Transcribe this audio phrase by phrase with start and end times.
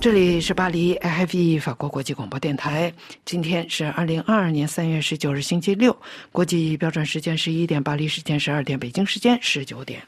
[0.00, 2.92] 这里是巴黎 IFE 法国国际广播电台。
[3.24, 5.96] 今天是二零二二年三月十九日，星期六。
[6.30, 10.00] 国际标准时间十一点，巴黎时间十二点，北京时间十九点。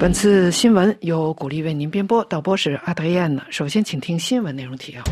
[0.00, 3.42] 本次新闻由鼓励为您编播，导播是阿德燕呢。
[3.50, 5.02] 首先，请听新闻内容提要。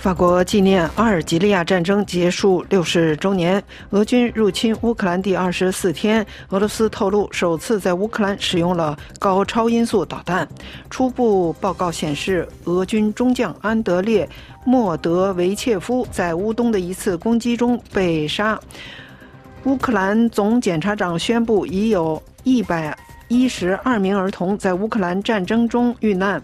[0.00, 10.48] 法国纪念阿尔及利亚战争结束六十周年，俄军入侵乌克兰第二十四天，俄罗斯透露首次在乌克兰使用了高超音速导弹。
[10.88, 14.24] 初步报告显示，俄军中将安德烈·
[14.64, 18.58] 莫德维切夫在乌东的一次攻击中被杀。
[19.64, 22.96] 乌克兰总检察长宣布，已有一百
[23.28, 26.42] 一十二名儿童在乌克兰战争中遇难。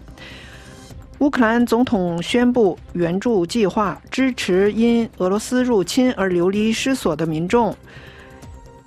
[1.19, 7.75] 乌克兰总统宣布援助计划，支持因俄罗斯入侵而流离失所的民众。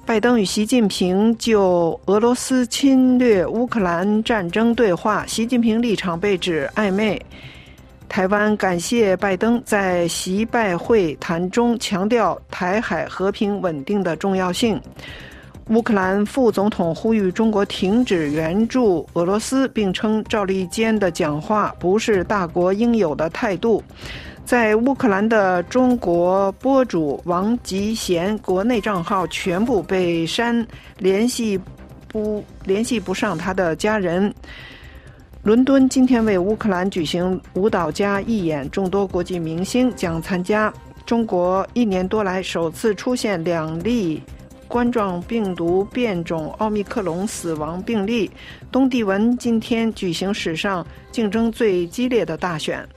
[0.06, 7.20] 拜登与习近平就俄罗斯侵略乌克兰战争对话，习近平立场被指暧昧。
[8.08, 14.80] 台湾感谢拜登在习拜会谈中强调台海和平稳定的重要性。
[15.70, 23.80] 乌克兰副总统呼吁中国停止援助俄罗斯，并称赵立坚的讲话不是大国应有的态度。
[24.44, 30.66] 在乌克兰的中国博主王吉贤国内账号全部被删，
[30.98, 31.56] 联系
[32.08, 34.34] 不联系不上他的家人。
[35.44, 40.72] 伦敦今天为乌克兰举行舞蹈家义演，众多国际明星将参加。
[41.06, 44.20] 中国一年多来首次出现两例。
[44.70, 48.30] 冠状病毒变种奥密克戎死亡病例。
[48.70, 52.88] 东帝汶今天举行史上竞争最激烈的大选。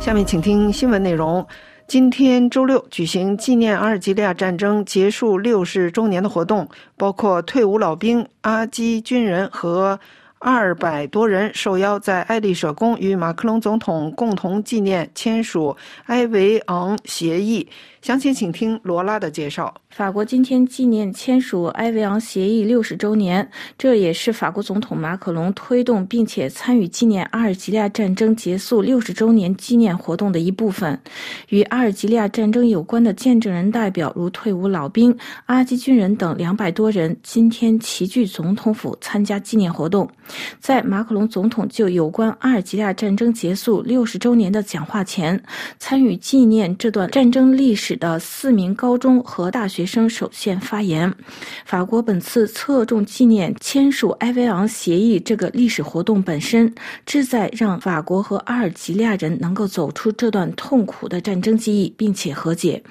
[0.00, 1.44] 下面请听新闻内容。
[1.88, 9.98] 今天周六举行纪念阿尔及利亚战争结束六十周年的活动，包括退伍老兵、阿基军人和。
[10.44, 15.74] 二百多人受邀在爱丽舍宫与马克龙总统共同纪念签署
[16.04, 17.66] 埃维昂协议。
[18.02, 19.74] 详情请听罗拉的介绍。
[19.94, 30.98] 法国今天纪念签署埃维昂协议六十周年，这也是法国总统马克龙推动并且参与纪念阿尔及利亚战争结束六十周年纪念活动的一部分。
[31.50, 35.16] 与阿尔及利亚战争有关的见证人代表如退伍老兵、
[35.46, 40.10] 阿基军人等两百多人，今天齐聚总统府参加纪念活动。
[40.58, 45.40] 在马克龙总统就有关阿尔及利亚战争结束六十周年的讲话前，
[45.78, 51.12] 参与纪念这段战争历史的四名高中和大学学生首先发言。
[51.66, 56.74] 法国本次侧重纪念签署埃维昂协议这个历史活动本身，
[57.04, 62.82] 旨在让法国和阿尔及利亚人能够走出这段痛苦的战争记忆，并且和解。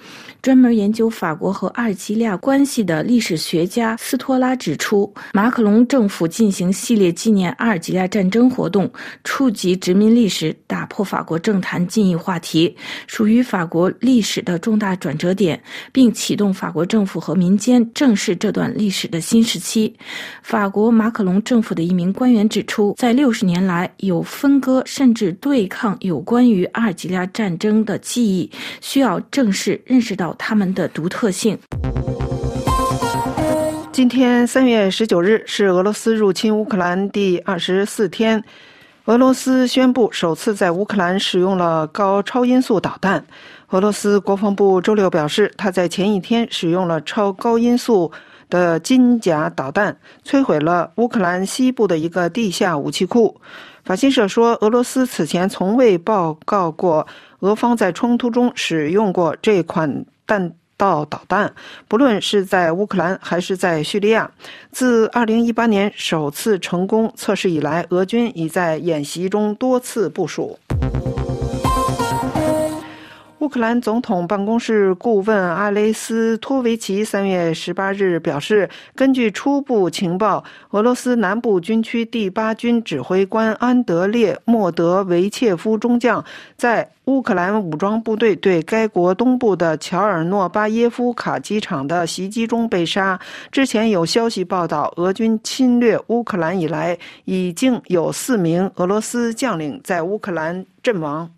[0.44, 8.92] 专门研究法国和阿尔及利亚关系的历史学家斯托拉指出，马克龙政府进行系列纪念阿尔及利亚战争活动，
[9.24, 12.76] 触及殖民历史，打破法国政坛禁议话题，
[13.08, 15.60] 属于法国历史的重大转折点，
[15.92, 19.96] 并启动法国政府和民间正视这段历史的新时期。
[20.42, 28.52] 法国马克龙政府的一名官员指出，在六十年来有分割甚至对抗有关于阿尔及利亚战争的记忆，
[28.82, 30.24] 需要正视认识到。
[30.46, 31.58] 他们的独特性。
[33.92, 38.44] 今天三月十九日是俄罗斯入侵乌克兰第二十四天，
[39.06, 43.26] 俄罗斯宣布首次在乌克兰使用了高超音速导弹。
[43.72, 48.10] 俄罗斯国防部周六表示，他在前一天使用了超高音速
[48.50, 53.42] 的金甲导弹，摧毁了乌克兰西部的一个地下武器库。
[53.84, 57.06] 法新社说，俄罗斯此前从未报告过
[57.40, 60.06] 俄方在冲突中使用过这款。
[60.26, 61.54] 弹到导弹，
[61.88, 64.30] 不论是在乌克兰还是在叙利亚，
[64.72, 70.58] 自2018年首次成功测试以来，俄军已在演习中多次部署。
[73.44, 86.24] 乌克兰总统办公室顾问阿雷斯托维奇三月十八日表示，根据初步情报，俄罗斯南部军区第八军指挥官安德烈·莫德维切夫中将
[86.56, 93.20] 在乌克兰武装部队对该国东部的乔尔诺巴耶夫卡机场的袭击中被杀。
[93.52, 101.30] 之前有消息报道，俄军侵略乌克兰以来，已经有四名俄罗斯将领在乌克兰阵亡。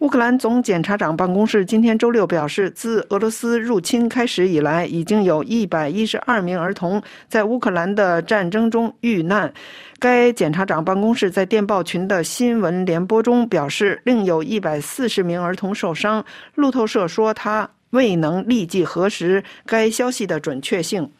[0.00, 9.52] 乌克兰总检察长办公室今天周六表示，自俄罗斯入侵开始以来，已经有一百一十二名儿童在乌克兰的战争中遇难。
[9.98, 16.24] 该检察长办公室在电报群的新闻联播中表示，另有一百四十名儿童受伤。
[16.54, 21.10] 路透社说，他未能立即核实该消息的准确性。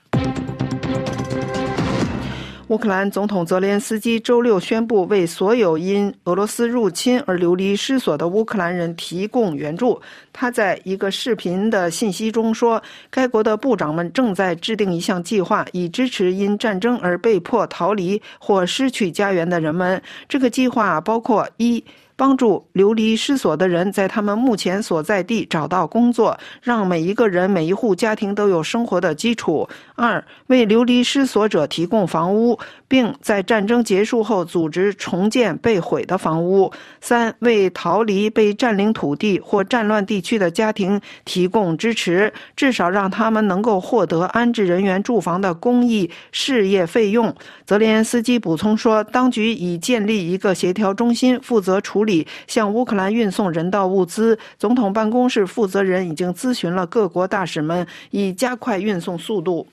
[2.70, 10.00] 乌克兰总统泽连斯基周六宣布，为所有因俄罗斯入侵而流离失所的乌克兰人提供援助。
[10.32, 12.80] 他在一个视频的信息中说，
[13.10, 20.00] 该国的部长们正在制定一项计划，以支持因战争而被迫逃离或失去家园的人们。
[20.28, 21.84] 这个计划包括一。
[22.20, 29.66] 帮助流离失所的人在他们目前所在地找到工作，让每一个人、每一户家庭都有生活的基础。
[29.94, 36.70] 二、为流离失所者提供房屋，并在战争结束后组织重建被毁的房屋。
[37.00, 47.34] 三、为逃离被占领土地或战乱地区的家庭提供支持，至少让他们能够获得安置人员住房的公益事业费用。
[47.64, 52.09] 泽连斯基补充说，当局已建立一个协调中心，负责处理。
[52.46, 59.66] 向乌克兰运送人道物资，总统办公室负责人已经咨询了各国大使们，以加快运送速度。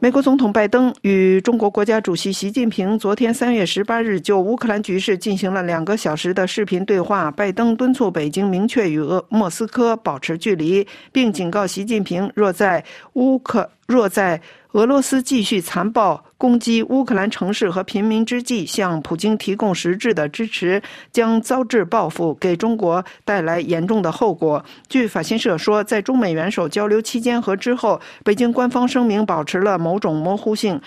[0.00, 7.30] 美国总统拜登与中国国家主席习近平昨天三月十八日就乌克兰局势进行了两个小时的视频对话。
[7.30, 12.84] 拜登敦促北京明确与俄莫斯科保持距离，并警告习近平，若在
[13.14, 14.38] 乌克若在。
[14.74, 20.82] 俄罗斯继续残暴攻击乌克兰城市和平民之际，向普京提供实质的支持，
[21.12, 24.64] 将遭致报复，给中国带来严重的后果。
[24.88, 30.80] 据法新社说，在中美元首交流期间和之后，北京官方声明保持了某种模糊性。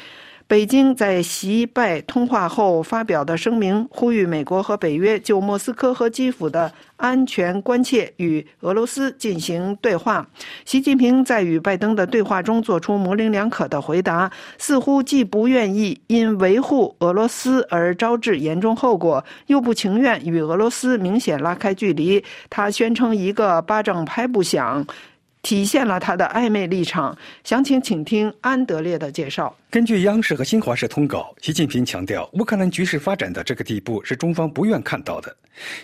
[0.49, 10.25] 北京在习拜通话后发表的声明，呼吁美国和北约就莫斯科和基辅的安全关切与俄罗斯进行对话。
[10.63, 22.23] 习近平在与拜登的对话中做出模棱两可的回答，似乎既不愿意因维护俄罗斯而招致严重后果，又不情愿与俄罗斯明显拉开距离。
[22.49, 24.87] 他宣称一个巴掌拍不响。
[25.47, 27.17] 体现了他的暧昧立场。
[27.45, 29.55] 详情请听安德烈的介绍。
[29.69, 35.33] 根据央视和新华社通稿，习近平强调，乌克兰局势发展到这个地步是中方不愿看到的。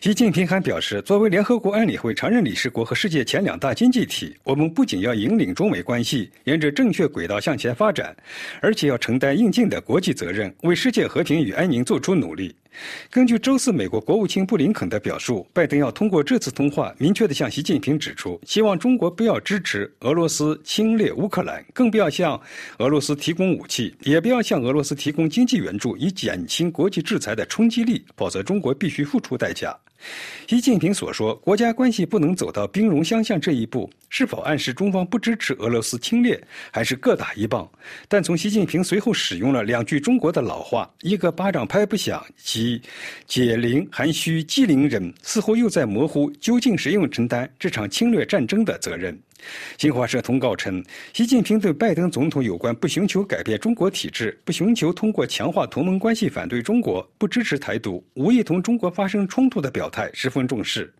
[0.02, 8.14] 习近平还表示，作为联合国安理会常任理事国和世界前两大经济体，我们不仅要引领中美关系沿着正确轨道向前发展，
[8.60, 12.54] 而且要承担应尽的国际责任，为世界和平与安宁做出努力。
[13.10, 22.40] 根据周四美国国务卿布林肯的表述，拜登要通过这次通话，明确地向习近平指出，希望中国不要支持俄罗斯侵略乌克兰，更不要向
[22.78, 29.78] 俄罗斯提供武器，也不要向俄罗斯提供经济援助，以减轻国际制裁的冲击力，否则中国必须付出代价。
[30.48, 36.40] 习近平所说，国家关系不能走到兵戎相向这一步，是否暗示中方不支持俄罗斯侵略，
[36.72, 37.68] 还是各打一棒？
[38.08, 42.82] 但从习近平随后使用了两句中国的老话：“一个巴掌拍不响”，及
[43.26, 49.18] “解铃还需系铃人”，似乎又在模糊究竟谁用承担这场侵略战争的责任。
[49.78, 60.94] 新华社通告称，习近平对拜登总统有关不寻求改变中国体制、不寻求通过强化同盟关系反对中国、不支持台独、无意同中国发生冲突的表态十分重视。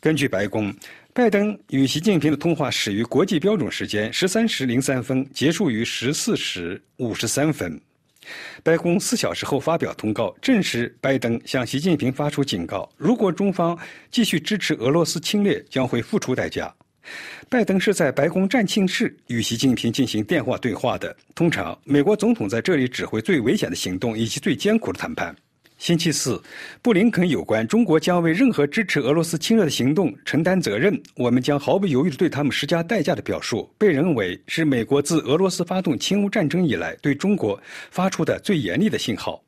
[0.00, 0.74] 根据白宫，
[1.12, 7.78] 拜登与习近平的通话始于国际标准时间十三时零三分，结束于十四时五十三分。
[8.62, 13.76] 白宫四小时后发表通告，证实拜登向习近平发出警告：如果中方
[14.10, 16.74] 继续支持俄罗斯侵略，将会付出代价。
[17.48, 21.16] 拜登是在白宫战庆室与习近平进行电话对话的。
[21.34, 25.34] 通常，美国总统在这里指挥最危险的行动以及最艰苦的谈判。
[25.78, 26.38] 星期四，
[26.82, 37.58] 布林肯有关中国将为任何支持俄罗斯侵略的行动承担责任，我们将毫不犹豫地对他们施加代价的表述，被认为是美国自俄罗斯发动侵乌战争以来对中国
[37.90, 39.42] 发出的最严厉的信号。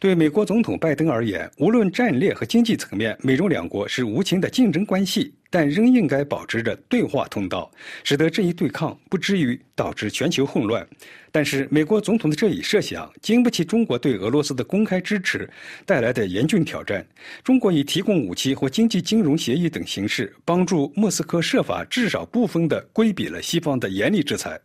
[0.00, 7.70] 对美国总统拜登而言，无论战略和经济层面，美中两国是无情的竞争关系，但仍应该保持着对话通道，
[8.02, 10.84] 使得这一对抗不至于导致全球混乱。
[11.30, 15.48] 但是，美国总统的这一设想经不起中国对俄罗斯的公开支持
[15.84, 17.06] 带来的严峻挑战。
[17.44, 24.58] 中国以提供武器或经济金融协议等形式，帮助莫斯科设法至少部分地规避了西方的严厉制裁。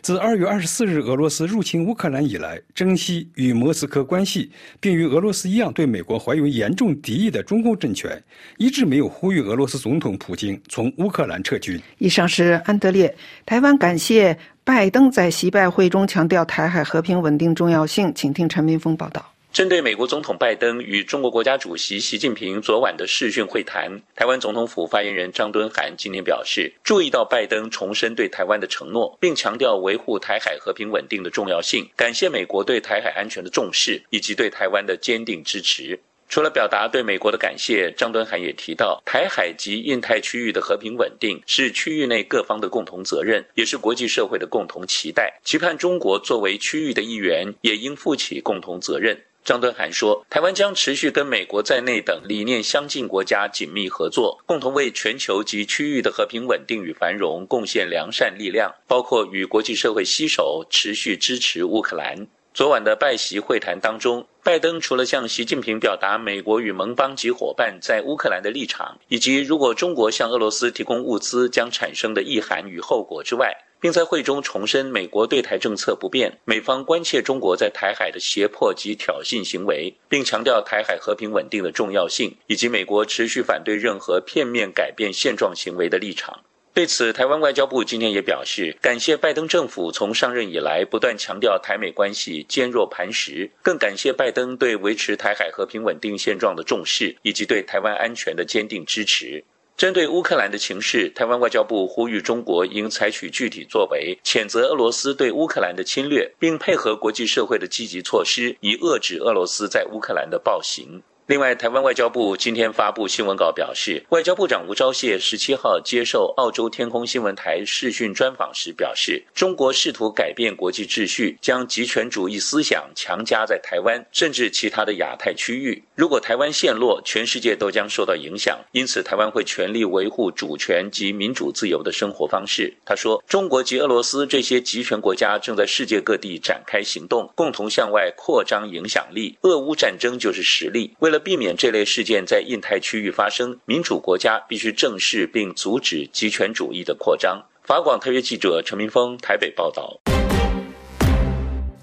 [0.00, 4.50] 自二月二十四日俄罗斯入侵乌克兰以来，珍惜与莫斯科关系，
[4.80, 8.22] 并与俄罗斯一样对美国怀有严重敌意的中共政权，
[8.56, 11.80] 一直没有呼吁俄罗斯总统普京从乌克兰撤军。
[11.98, 13.14] 以上是安德烈。
[13.44, 19.34] 台湾感谢拜登在习拜会中强调台海和平稳定重要性，请听陈明峰报道。
[19.58, 35.98] 针对美国总统拜登与中国国家主席习近平昨晚的视讯会谈，台湾总统府发言人张敦涵今天表示，注意到拜登重申对台湾的承诺，并强调维护台海和平稳定的重要性，感谢美国对台海安全的重视以及对台湾的坚定支持。
[36.28, 45.40] 除了表达对美国的感谢，张敦涵也提到，台海及印太区域的和平稳定是区域内各方的共同责任，也是国际社会的共同期待。
[45.42, 49.18] 期盼中国作为区域的一员，也应负起共同责任。
[49.44, 62.26] 张敦涵说，台湾将持续跟美国在内等理念相近国家紧密合作，共同为全球及区域的和平稳定与繁荣贡献良善力量，包括与国际社会携手，持续支持乌克兰。
[62.52, 86.40] 昨晚的拜习会谈当中，拜登除了向习近平表达美国与盟邦及伙伴在乌克兰的立场，以及如果中国向俄罗斯提供物资将产生的意涵与后果之外，并在会中重申美国对台政策不变，美方关切中国在台海的胁迫及挑衅行为，并强调台海和平稳定的重要性，以及美国持续反对任何片面改变现状行为的立场。
[86.74, 99.42] 对此，台湾外交部今天也表示，感谢拜登政府从上任以来不断强调台美关系坚若磐石，更感谢拜登对维持台海和平稳定现状的重视，以及对台湾安全的坚定支持。
[99.78, 111.00] 针对乌克兰的情势，台湾外交部呼吁中国应采取具体作为，谴责俄罗斯对乌克兰的侵略，并配合国际社会的积极措施，以遏制俄罗斯在乌克兰的暴行。
[111.28, 125.84] 另外，台湾外交部今天发布新闻稿表示，外交部长吴钊燮十七号接受澳洲天空新闻台视讯专访时表示，中国试图改变国际秩序，将极权主义思想强加在台湾，甚至其他的亚太区域。
[125.94, 128.58] 如果台湾陷落，全世界都将受到影响。
[128.72, 132.72] 因此，台湾会全力维护主权及民主自由的生活方式。
[132.86, 139.36] 他说，中国及俄罗斯这些集权国家正在世界各地展开行动，共同向外扩张影响力。
[139.42, 140.96] 俄乌战争就是实例。
[141.00, 147.42] 为了避免这类事件在印太区域发生，民主国家必须正视并阻止极权主义的扩张。
[147.62, 150.00] 法广特约记者陈明峰台北报道。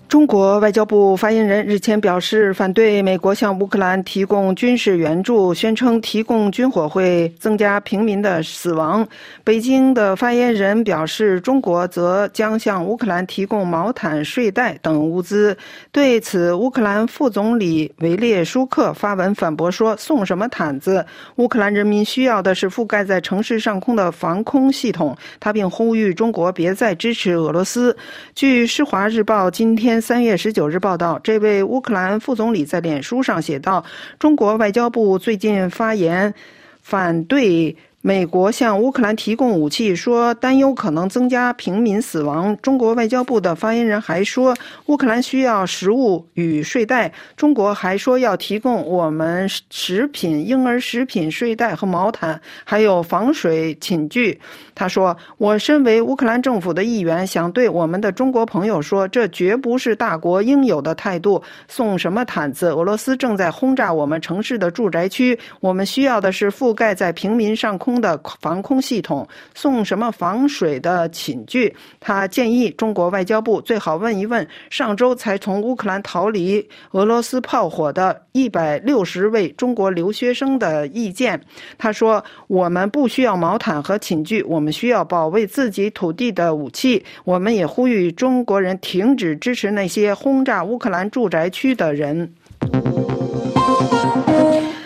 [0.08, 9.06] 中国外交部发言人日前表示，反对美国向乌克兰提供军事援助，宣称提供军火会增加平民的死亡。
[9.44, 15.58] 北京的发言人表示，中国则将向乌克兰提供毛毯、睡袋等物资。
[15.92, 21.04] 对此，乌克兰副总理维列舒克发文反驳说：“送什么毯子？
[21.38, 27.96] 乌克兰人民需要的是覆盖在城市上空的防空系统。”他并呼吁中国别再支持俄罗斯。
[28.36, 29.95] 据《施华日报》今天。
[30.02, 33.84] 三月十九日报道，这位乌克兰副总理在脸书上写道
[34.20, 36.34] ：“中国外交部最近发言
[36.82, 37.75] 反对。”
[38.06, 42.56] 美国向乌克兰提供武器，说担忧可能增加平民死亡。
[42.62, 47.12] 中国外交部的发言人还说，乌克兰需要食物与睡袋。
[47.36, 54.40] 中国还说要提供我们食品、婴儿食品、睡袋和毛毯，还有防水寝具。
[54.76, 61.42] 他说：“我身为乌克兰政府的一员，想对我们的中国朋友说，这绝不是大国应有的态度。
[61.68, 62.68] 送什么毯子？
[62.68, 71.75] 俄罗斯正在轰炸我们城市的住宅区，我们需要的是覆盖在平民上空。”的防空系统送什么防水的寝具？
[72.00, 81.40] 他建议中国外交部最好问一问上周才从乌克兰逃离俄罗斯炮火的一百六十位中国留学生的意见。
[81.78, 87.04] 他说：“我们不需要毛毯和寝具，我们需要保卫自己土地的武器。
[87.24, 92.34] 我们也呼吁中国人停止支持那些轰炸乌克兰住宅区的人。”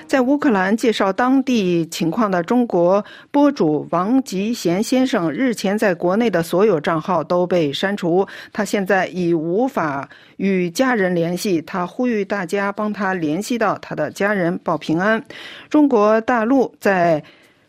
[0.10, 11.62] 在乌克兰介绍当地情况的中国博主王吉贤先生日前在国内的所有账号都被删除，他现在已无法与家人联系。
[11.62, 15.24] 他呼吁大家帮他联系到他的家人报平安。
[15.70, 17.24] 中国大陆在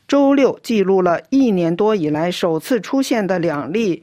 [0.09, 4.03] 周六记录了一年多以来首次出现的两例。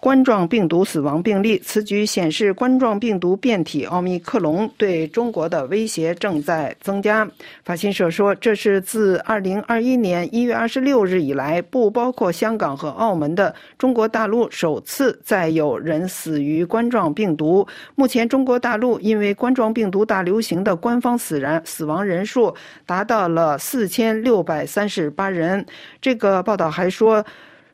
[0.00, 7.30] 冠状病毒死亡病例，此举显示冠状病毒变体奥密克戎对中国的威胁正在增加。
[7.64, 17.68] 法新社说，这是自2021年1月26日以来，不包括香港和澳门的中国大陆首次再有人死于冠状病毒。
[17.94, 22.54] 目前，中国大陆因为冠状病毒大流行的官方死人死亡人数
[22.86, 25.66] 达到了4638人。
[26.00, 27.22] 这个报道还说，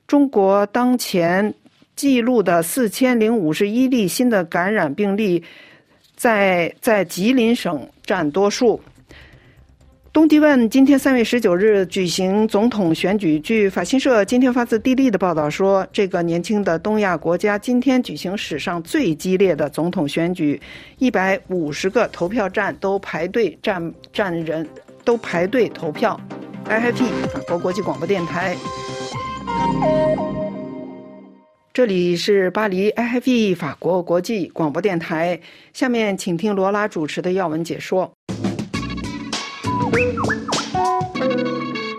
[0.09, 1.55] 中国当前。
[1.97, 5.43] 记录的四千零五十一例新的感染病例，
[6.15, 8.81] 在在吉林省占多数。
[10.13, 13.39] 东帝汶今天三月十九日举行总统选举。
[13.41, 20.59] 据法新社今天发自地利的报道说，这个年轻的东亚国家今天举行史上最激烈的总统选举，
[20.99, 24.67] 一百五十个投票站都排队站站人，
[25.05, 26.19] 都排队投票。
[26.65, 28.57] IFP 法国国际广播电台。
[31.77, 35.39] 这里是巴黎 IFE 法国国际广播电台。
[35.75, 38.11] 下面请听罗拉主持的要闻解说。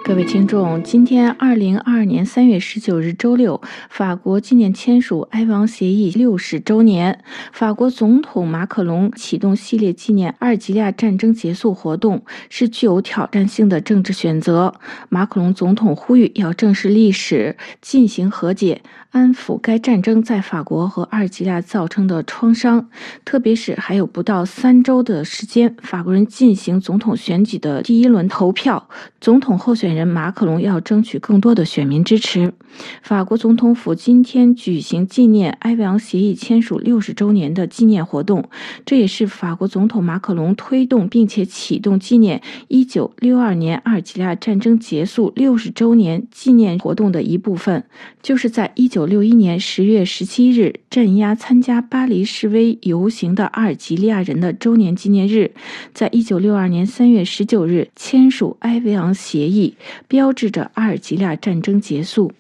[0.04, 7.24] 各位听众，今天二零二二年三月十九日周六，法国纪念签署埃王协议六十周年。
[7.52, 14.74] 法国总统马克龙启动系列纪念阿尔及利亚战争结束活动，是具有挑战性的政治选择。
[15.10, 18.82] 马克龙总统呼吁要正视历史，进行和解。
[19.18, 22.88] 安抚该战争在法国和阿尔及利亚造成的创伤，
[23.26, 28.88] 特别是还有不到三周的时间，法国人进行总统选举的第一轮投票，
[29.20, 32.54] 总统候选人马克龙要争取更多的选民支持。
[33.02, 38.48] 法国总统府今天举行纪念埃维昂协议签署六十周年的纪念活动，
[38.86, 47.84] 这也是法国总统马克龙推动并且启动纪念一九六二年阿尔及利亚战争结束六十周年纪念活动的一部分，
[48.22, 49.07] 就是在一九。
[49.08, 55.52] 六一年十月十七日，镇压参加巴黎示威游行的阿尔及利亚人的周年纪念日，
[55.94, 59.76] 在一九六二年三月十九日签署埃维昂协议，
[60.08, 62.34] 标志着阿尔及利亚战争结束。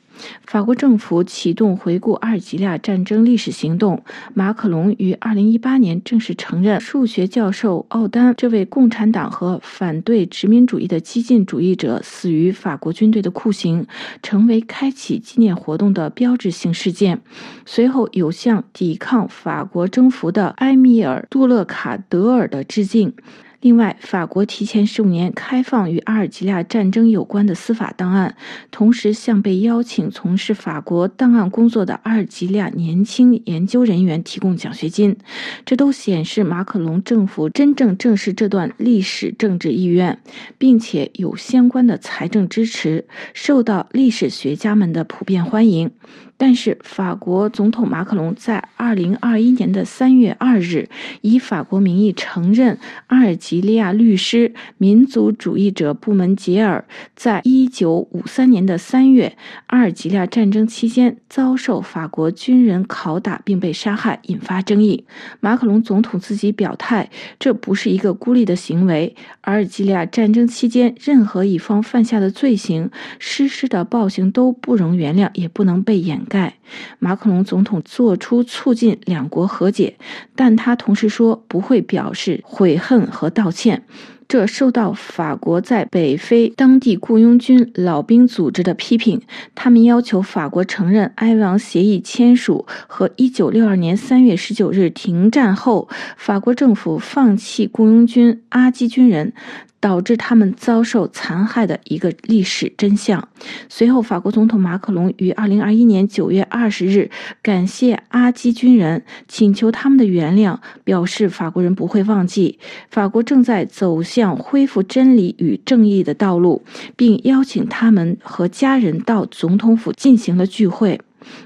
[0.46, 4.04] 法国政府启动回顾阿尔及利亚战争历史行动。
[4.34, 13.86] 马克龙于2018年正式承认数学教授奥丹这位共产党和反对殖民主义的激进主义者死于法国军队的酷刑，
[14.22, 17.22] 成为开启纪念活动的标志性事件。
[17.66, 23.14] 随后有向抵抗法国征服的埃米尔·杜勒卡德尔的致敬。
[23.62, 28.36] 另外，法国提前十五年开放与阿尔及利亚战争有关的司法档案，
[28.70, 35.18] 同时向被邀请从事法国档案工作的阿尔及利亚年轻研究人员提供奖学金。
[35.66, 40.20] 这都显示马克龙政府真正正视这段历史政治意愿，
[40.60, 45.90] 并且有相关的财政支持，受到历史学家们的普遍欢迎。
[46.40, 50.88] 但是，法国总统马克龙在二零二一年的三月二日，
[51.22, 52.78] 以法国名义承认
[53.08, 59.36] 阿尔及利亚律师民族主义者布门杰尔在一九五三年的三月
[59.66, 65.06] 阿尔及利亚战争期间遭受法国军人拷打并被杀害，引发争议。
[65.40, 67.10] 马克龙总统自己表态，
[67.40, 69.16] 这不是一个孤立的行为。
[69.42, 76.27] 阿尔及利亚战争期间，任何一方犯下的罪行、实施的暴行都不容原谅，也不能被掩。
[76.28, 76.56] 盖
[77.00, 79.98] 马克龙总统做出促进两国和解，
[80.36, 83.86] 但他同时说不会表示悔恨和道歉。
[84.28, 89.22] 这受到法国在北非当地雇佣军老兵组织的批评，
[89.56, 95.88] 他们要求法国承认埃王协议签署和1962年3月19日停战后，
[96.18, 99.34] 法国政府放弃雇佣军阿基军人。
[99.80, 103.30] 导致他们遭受残害的一个历史真相。
[103.70, 107.12] 随后，法国总统马克龙于二零二一年九月二十日
[107.44, 112.58] 感谢阿基军人，请求他们的原谅，表示法国人不会忘记。
[112.90, 116.64] 法国正在走向恢复真理与正义的道路，
[116.96, 121.00] 并邀请他们和家人到总统府进行了聚会。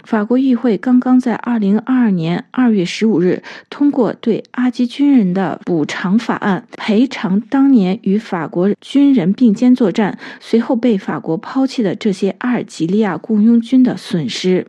[0.06, 14.66] 法国议会刚刚在二零二二年二月十五日通过对阿基军人的补偿法案，赔偿当年与法国军人并肩作战，随后被法国抛弃的这些阿尔及利亚雇佣军的损失。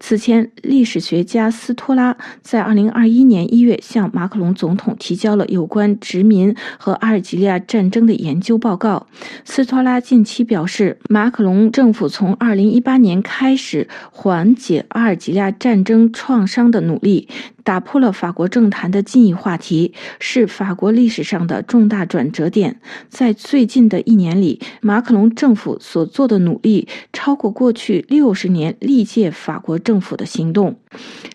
[0.00, 9.06] 此前，历史学家斯托拉在2021年1月向马克龙总统提交了有关殖民和阿尔及利亚战争的研究报告。
[9.44, 17.28] 斯托拉近期表示，马克龙政府从2018年开始缓解阿尔及利亚战争创伤的努力。
[17.64, 22.80] 打破了法国政坛的禁议话题，是法国历史上的重大转折点。
[23.08, 30.76] 在最近的一年里，马克龙政府所做的努力超过过去六十年历届法国政府的行动。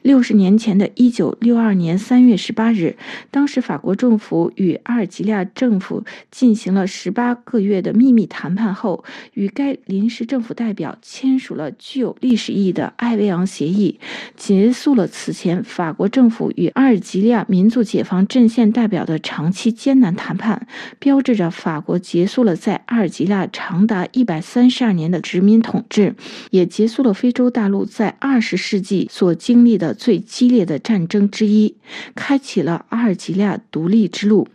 [0.02, 2.98] 六十年前的一九六二年三月十八日，
[3.30, 14.00] 当时法国政府与阿尔及利亚政府进行了十八个月的秘密谈判后，与该临时政府代表签署了具有历史意义的艾维昂协议，
[14.36, 16.08] 结束了此前法国。
[16.08, 20.68] 政府与阿尔及利亚民族解放阵线代表的长期艰难谈判，
[20.98, 26.16] 标志着法国结束了在阿尔及利亚长达一百三十二年的殖民统治，
[26.50, 31.78] 也结束了非洲大陆在二十世纪所经历的最激烈的战争之一，
[32.14, 34.46] 开启了阿尔及利亚独立之路。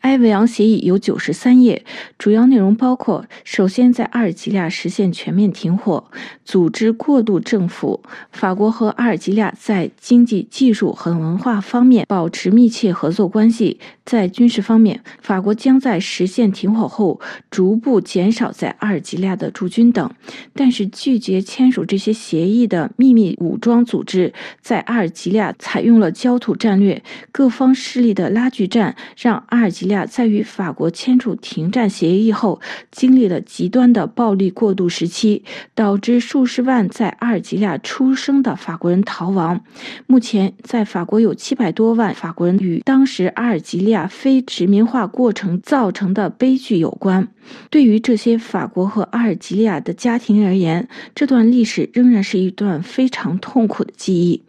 [0.00, 1.84] 埃维昂协议有九十三页，
[2.18, 6.10] 主要内容包括：首先，在阿尔及利亚实现全面停火，
[6.44, 8.00] 组织过渡政府；
[8.32, 17.20] 法国和阿尔及利亚在经济、技术和文化方面保持密切合作关系；在军事方面，法国将在实现停火后
[17.50, 20.10] 逐步减少在阿尔及利亚的驻军等。
[20.54, 29.44] 但是，拒绝签署这些协议的秘密武装组织在阿尔及利亚采用了焦土战略，各方势力的拉锯战让。
[29.50, 32.60] 阿尔及利亚在与法国签署停战协议后，
[32.90, 39.60] 经历了极端的暴力过渡时期，导致数十万在阿尔及利亚出生的法国人逃亡。
[40.06, 47.28] 目前，在法国有七百多万法国人与当时阿尔及利亚非殖民化过程造成的悲剧有关。
[47.70, 54.42] 对于这些法国和阿尔及利亚的家庭而言，这段历史仍然是一段非常痛苦的记忆。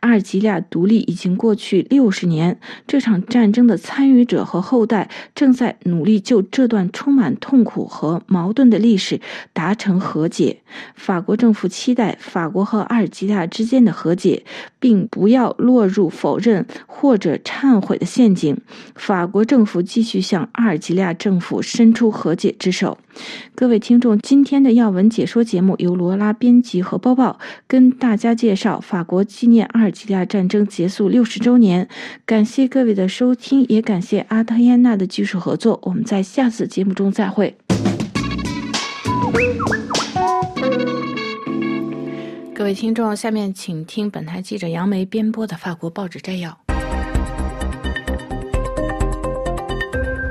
[0.00, 9.20] 阿尔及利亚独立已经过去六十年，这场战争的参与者和后代正在努力就这段充满痛苦和矛盾的历史
[9.52, 10.58] 达成和解。
[10.94, 14.42] 法国政府期待法国和阿尔及利亚之间的和解，
[14.80, 18.56] 并不要落入否认或者忏悔的陷阱。
[18.94, 22.96] 法国政府继续向阿尔及利亚政府伸出和解之手。
[23.54, 31.88] 各位听众，今天的要闻解说节目由罗拉编辑和播报，跟大家介绍法国纪念阿尔及利亚战争结束六十周年。
[32.24, 35.80] 感谢各位的收听，也感谢阿特耶娜的技术合作。
[35.82, 37.56] 我们在下次节目中再会。
[42.54, 46.67] 各位听众，下面请听本台记者杨梅编播的法国报纸摘要。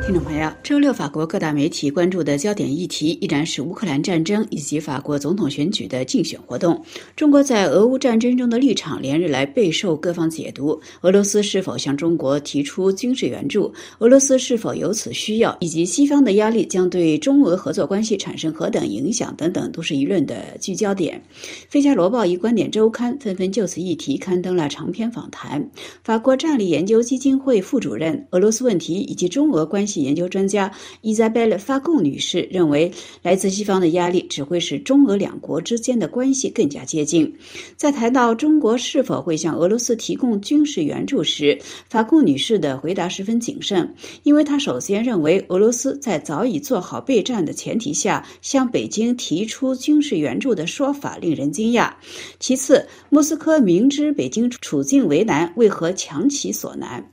[0.08, 6.82] 听众朋友，周六法国各大媒体关注的焦点议题依然是乌克兰战争以及法国总统选举的竞选活动。
[7.14, 10.80] 中国在俄乌战争中的立场连日来备受各方解读。
[11.02, 13.70] 俄罗斯是否向中国提出军事援助？
[14.00, 15.54] 俄罗斯是否有此需要？
[15.60, 19.36] 以及西方的压力将对中俄合作关系产生何等影响？
[19.36, 21.22] 等等，都是舆论的聚焦点。
[21.68, 25.70] 《费加罗报》一观点周刊纷纷就此议题刊登了长篇访谈。
[26.02, 29.97] 法国战略研究基金会副主任、俄罗斯问题以及中俄关系。
[30.02, 37.34] 研究专家伊莎贝勒·法贡女士认为，来自西方的压力只会使中俄两国之间的关系更加接近。
[37.76, 41.58] 在谈到中国是否会向俄罗斯提供军事援助时，
[41.90, 51.92] 法贡女士的回答十分谨慎，因为她首先认为，俄罗斯在早已做好备战的前提下向北京提出军事援助的说法令人惊讶。
[52.40, 57.04] 其次，莫斯科明知北京处境为难，为何强其所难？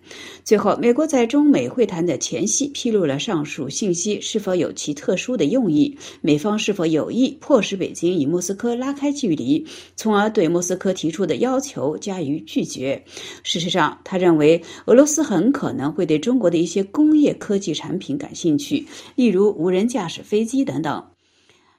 [0.45, 5.97] 最后，美国在中美会谈的前夕披露了上述信息是否有其特殊的用意？
[6.21, 13.03] 美方是否有意迫使北京与莫斯科拉开距离，从而对莫斯科提出的要求加以拒绝？
[13.43, 21.14] 事实上，他认为俄罗斯很可能会对中国的一些工业科技产品感兴趣，例如无人驾驶飞机等等。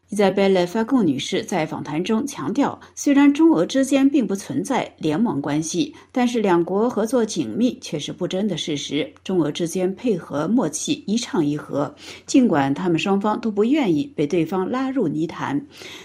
[0.10, 9.12] 伊莎贝勒·法贡女士在访谈中强调，虽然中俄之间并不存在联盟关系，但是两国合作紧密却是不争的事实。
[9.24, 11.94] 中俄之间配合默契一唱一和，
[12.28, 15.60] 尽管他们双方都不愿意被对方拉入泥潭。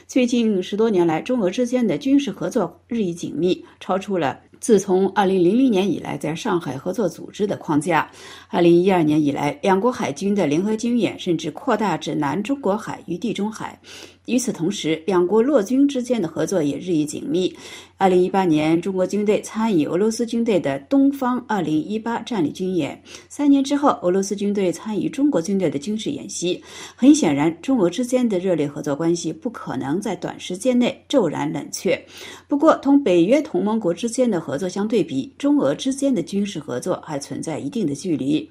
[0.06, 4.40] 最近十多年来，中俄之间的军事合作日益紧密，超出了。
[4.61, 8.11] 自从2000年以来，在上海合作组织的框架
[8.51, 13.81] ，2012年以来，两国海军的联合军演甚至扩大至南中国海与地中海。
[14.27, 17.53] 与此同时，两国陆军之间的合作也日益紧密。
[18.00, 22.98] 二零一八年，中国军队参与俄罗斯军队的东方二零一八战略军演。
[23.28, 26.58] 三年之后，俄罗斯军队参与中国军队的军事演习。
[26.96, 32.02] 很显然，中俄之间的热烈合作关系不可能在短时间内骤然冷却。
[32.48, 38.48] 不过，同北约同盟国之间的合作相对比，中俄之间的军事合作还存在一定的距离。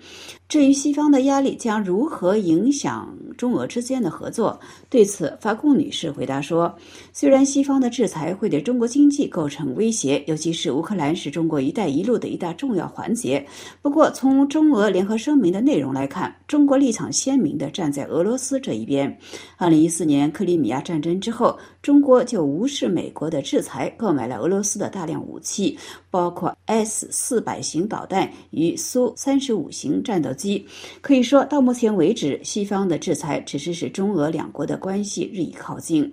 [0.47, 4.59] 至于西方的压力将如何影响中俄之间的合作，
[4.91, 6.71] 对此，法贡女士回答说
[7.11, 13.45] ：“虽然西方的制裁会对中国经济构成威胁，尤其是乌克兰是中国‘一带一路’的一大重要环节。
[13.81, 19.17] 不过，从中俄联合声明的内容来看，中国立场鲜明地站在俄罗斯这一边。
[19.57, 25.77] 二零一四年克里米亚战争之后，中国就无视美国的制裁，购买了俄罗斯的大量武器，
[26.09, 30.65] 包括 S 四百型导弹与苏三十五型战斗机。
[31.01, 36.11] 可以说，到目前为止，西方的制裁只是使中俄两国的关系日益靠近。”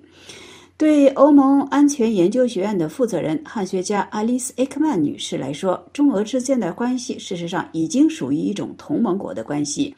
[0.79, 9.97] 对欧盟安全研究学院的负责人、汉学家爱丽丝·艾克曼女士来说，中俄之间的关系事实上已经属于一种同盟国的关系。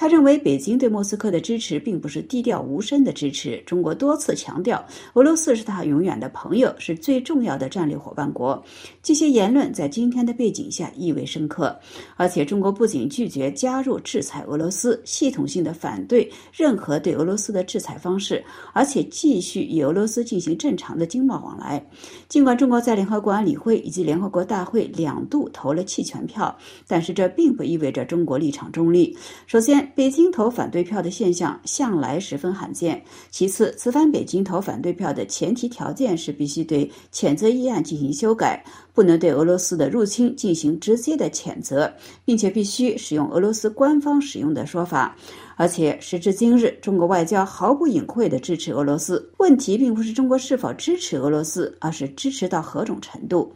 [0.00, 3.60] 他认为，北京对莫斯科的支持并不是低调无声的支持。
[3.66, 8.62] 中国多次强调，俄罗斯是他永远的朋友，是最重要的战略伙伴国。
[9.02, 11.76] 这些言论在今天的背景下意味深刻。
[12.14, 21.84] 而且，中国不仅拒绝加入制裁俄罗斯，系统性的反对任何对俄罗斯的制裁方式，而且继续与俄罗斯进行正常的经贸往来。
[22.28, 26.56] 尽管中国在联合国安理会以及联合国大会两度投了弃权票，
[26.86, 29.16] 但是这并不意味着中国立场中立。
[29.48, 32.96] 首先，北京投反对票的现象向来十分罕见；
[33.30, 41.92] 其次，此番北京投反对票的前提条件是必须对谴责议案进行修改，不能对俄罗斯的入侵进行直接的谴责，
[42.24, 45.16] 并且必须使用俄罗斯官方使用的说法。
[45.56, 49.28] 而且时至今日，中国外交毫不隐晦地支持俄罗斯。
[49.38, 53.52] 问题并不是中国是否支持俄罗斯，而是支持到何种程度。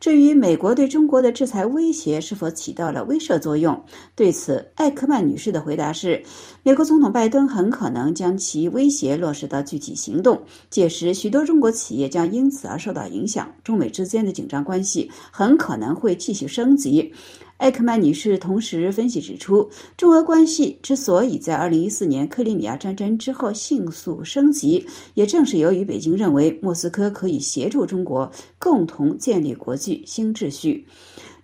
[0.00, 3.84] 至于美国对中国的制裁威胁是否起到了威慑作用，
[4.14, 6.22] 对此，艾克曼女士的回答是：
[6.62, 17.12] 美国总统拜登很可能将其威胁落实到具体行动，届时许多中国企业将因此而受到影响，中美之间的紧张关系很可能会继续升级。
[17.58, 30.86] 艾克曼女士同时分析指出，中俄关系之所以在二零一四年克里米亚战争之后迅速升级，也正是由于北京认为莫斯科可以协助中国共同建立国际新秩序。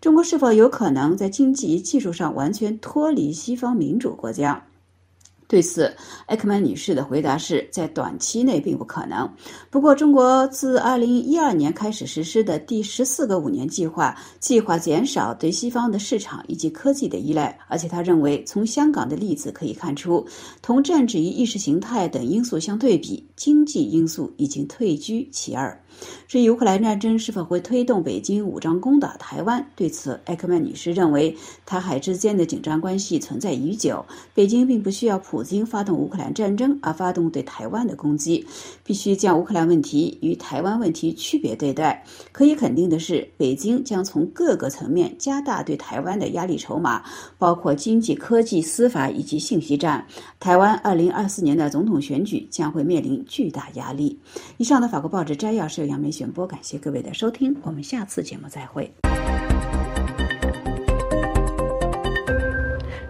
[0.01, 4.65] 中国是否有可能在经济技术上完全脱离西方民主国家？
[5.47, 5.95] 对此，
[6.27, 9.31] 艾克曼女士的回答是在短期内并不可能。
[9.71, 17.57] 不过，中国自2012年开始实施的第十四个五年计划，计划减少对西方的市场以及科技的依赖。
[17.69, 20.27] 而且，他认为从香港的例子可以看出，
[20.63, 25.79] 同政治与意识形态等因素相对比，经济因素已经退居其二。
[26.27, 38.45] 至于乌克兰战争是否会推动北京武装攻打台湾，对此，艾克曼女士认为，台海之间的紧张关系存在已久，北京并不需要普京发动乌克兰战争而发动对台湾的攻击，
[38.83, 42.05] 必须将乌克兰问题与台湾问题区别对待。
[42.33, 47.05] 可以肯定的是，北京将从各个层面加大对台湾的压力筹码，
[47.39, 50.05] 包括经济、科技、司法以及信息战。
[50.41, 54.19] 台湾二零二四年的总统选举将会面临巨大压力。
[54.57, 55.85] 以上的法国报纸摘要是。
[55.95, 58.93] 杨梅选播，感谢各位的收听，我们下次节目再会。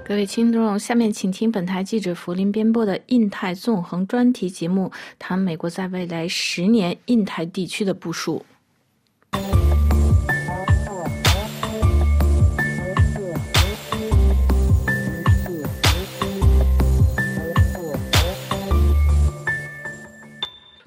[0.05, 8.45] 各位听众，下面请听本台记者福林编播的印太纵横专题节目，谈美国在未来十年印太地区的部署。